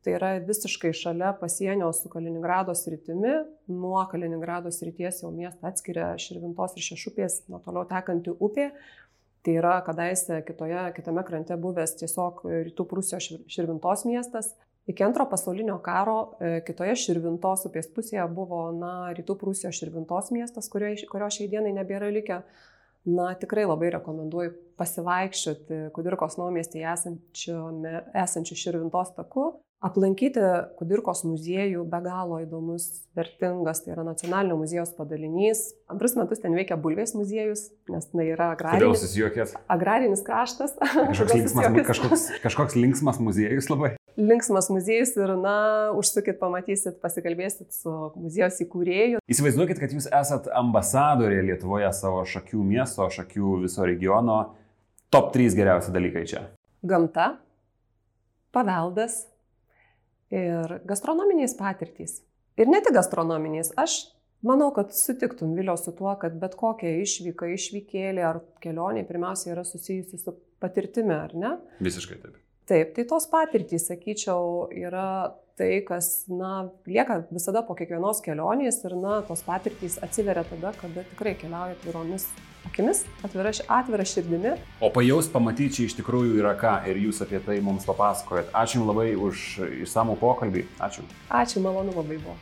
tai 0.03 0.14
yra 0.17 0.31
visiškai 0.43 0.95
šalia 0.97 1.35
pasienio 1.38 1.90
su 1.93 2.09
Kaliningrado 2.09 2.73
sritimi. 2.75 3.35
Nuo 3.69 4.01
Kaliningrado 4.11 4.73
srities 4.73 5.21
jau 5.23 5.31
miestą 5.35 5.69
atskiria 5.69 6.14
Širvintos 6.19 6.79
ir 6.79 6.87
Šešupės, 6.88 7.43
nuo 7.53 7.61
toliau 7.62 7.85
tekanti 7.90 8.33
upė. 8.33 8.71
Tai 9.45 9.55
yra 9.61 9.75
kadaise 9.85 10.39
kitoje, 10.47 10.81
kitame 10.97 11.21
krante 11.29 11.57
buvęs 11.61 11.99
tiesiog 12.01 12.39
rytų 12.49 12.87
Prūsijos 12.89 13.27
Širvintos 13.53 14.07
miestas. 14.09 14.55
Iki 14.89 15.05
antro 15.05 15.27
pasaulinio 15.29 15.77
karo 15.85 16.17
e, 16.41 16.61
kitoje 16.65 16.95
Širvintos 17.01 17.67
upės 17.69 17.91
pusėje 17.93 18.25
buvo 18.33 18.67
na, 18.77 19.13
rytų 19.17 19.37
Prūsijos 19.41 19.77
Širvintos 19.77 20.31
miestas, 20.33 20.71
kurio, 20.73 20.95
kurio 21.13 21.29
šiai 21.33 21.51
dienai 21.53 21.75
nebėra 21.77 22.09
likę. 22.13 22.41
Na, 23.05 23.35
tikrai 23.37 23.67
labai 23.69 23.91
rekomenduoju 23.99 24.55
pasivaikščioti 24.81 25.83
Kudirkos 25.93 26.39
naumiestyje 26.41 26.89
esančiu 26.89 28.57
Širvintos 28.57 29.13
taku, 29.19 29.51
aplankyti 29.85 30.43
Kudirkos 30.79 31.25
muziejų, 31.27 31.85
be 31.89 32.01
galo 32.05 32.39
įdomus, 32.45 32.87
vertingas, 33.17 33.83
tai 33.85 33.95
yra 33.97 34.05
nacionalinio 34.07 34.57
muziejaus 34.61 34.95
padalinys. 34.97 35.67
Antrus 35.93 36.17
metus 36.19 36.43
ten 36.43 36.57
veikia 36.57 36.79
Bulvės 36.81 37.15
muziejus, 37.17 37.69
nes 37.93 38.09
tai 38.13 38.31
yra 38.31 38.53
agrarinis, 38.55 39.57
agrarinis 39.69 40.25
kraštas. 40.27 40.79
Kažkoks 41.11 41.37
linksmas, 41.37 41.85
kažkoks, 41.91 42.25
kažkoks 42.47 42.81
linksmas 42.81 43.21
muziejus 43.23 43.71
labai 43.73 43.95
linksmas 44.17 44.69
muziejus 44.71 45.15
ir, 45.19 45.33
na, 45.41 45.57
užsukit, 45.99 46.39
pamatysit, 46.39 47.01
pasikalbėsit 47.03 47.75
su 47.75 47.93
muziejus 48.15 48.61
įkūrėju. 48.65 49.23
Įsivaizduokit, 49.31 49.81
kad 49.83 49.95
jūs 49.95 50.07
esat 50.07 50.47
ambasadorė 50.55 51.43
Lietuvoje 51.49 51.91
savo 51.97 52.23
šakių 52.29 52.63
miesto, 52.67 53.09
šakių 53.11 53.59
viso 53.65 53.87
regiono. 53.87 54.39
Top 55.15 55.33
3 55.35 55.59
geriausi 55.59 55.95
dalykai 55.95 56.25
čia. 56.31 56.47
Gamta, 56.87 57.35
paveldas 58.55 59.25
ir 60.33 60.79
gastronominės 60.89 61.57
patirtys. 61.59 62.21
Ir 62.61 62.71
ne 62.71 62.81
tik 62.85 62.95
gastronominės. 62.95 63.73
Aš 63.81 63.99
manau, 64.47 64.71
kad 64.77 64.95
sutiktum 64.95 65.57
Viliau 65.59 65.77
su 65.81 65.93
tuo, 65.97 66.13
kad 66.21 66.37
bet 66.41 66.55
kokia 66.59 66.93
išvyka, 67.03 67.51
išvykėlė 67.57 68.25
ar 68.25 68.41
kelionė 68.63 69.05
pirmiausia 69.09 69.55
yra 69.57 69.65
susijusi 69.67 70.21
su 70.21 70.37
patirtimi, 70.63 71.15
ar 71.17 71.35
ne? 71.37 71.55
Visiškai 71.85 72.21
taip. 72.23 72.41
Taip, 72.71 72.95
tai 72.97 73.05
tos 73.05 73.27
patirtys, 73.29 73.91
sakyčiau, 73.91 74.71
yra 74.73 75.35
tai, 75.59 75.83
kas, 75.87 76.25
na, 76.33 76.71
lieka 76.89 77.21
visada 77.29 77.61
po 77.67 77.77
kiekvienos 77.77 78.23
kelionės 78.25 78.81
ir, 78.87 78.97
na, 78.99 79.19
tos 79.29 79.45
patirtys 79.45 79.99
atsiveria 80.03 80.47
tada, 80.49 80.73
kada 80.81 81.05
tikrai 81.11 81.35
keliauja 81.39 81.77
atviromis 81.77 82.25
akimis, 82.68 83.05
atvira, 83.27 83.53
atvira 83.68 84.07
širdimi. 84.09 84.55
O 84.81 84.90
pajaus 84.94 85.29
pamatyti 85.33 85.79
čia 85.79 85.90
iš 85.90 85.98
tikrųjų 86.00 86.40
yra 86.40 86.55
ką 86.59 86.79
ir 86.90 86.98
jūs 87.07 87.22
apie 87.24 87.42
tai 87.44 87.61
mums 87.64 87.87
papasakojat. 87.88 88.50
Ačiū 88.55 88.81
Jums 88.81 88.90
labai 88.90 89.12
už 89.14 89.44
išsamų 89.85 90.18
pokalbį. 90.18 90.66
Ačiū. 90.83 91.07
Ačiū, 91.31 91.62
malonu 91.62 91.94
labai 91.94 92.18
buvo. 92.18 92.37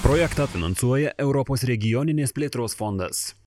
Projektą 0.00 0.46
finansuoja 0.50 1.12
Europos 1.20 1.66
regioninės 1.68 2.32
plėtros 2.34 2.72
fondas. 2.78 3.39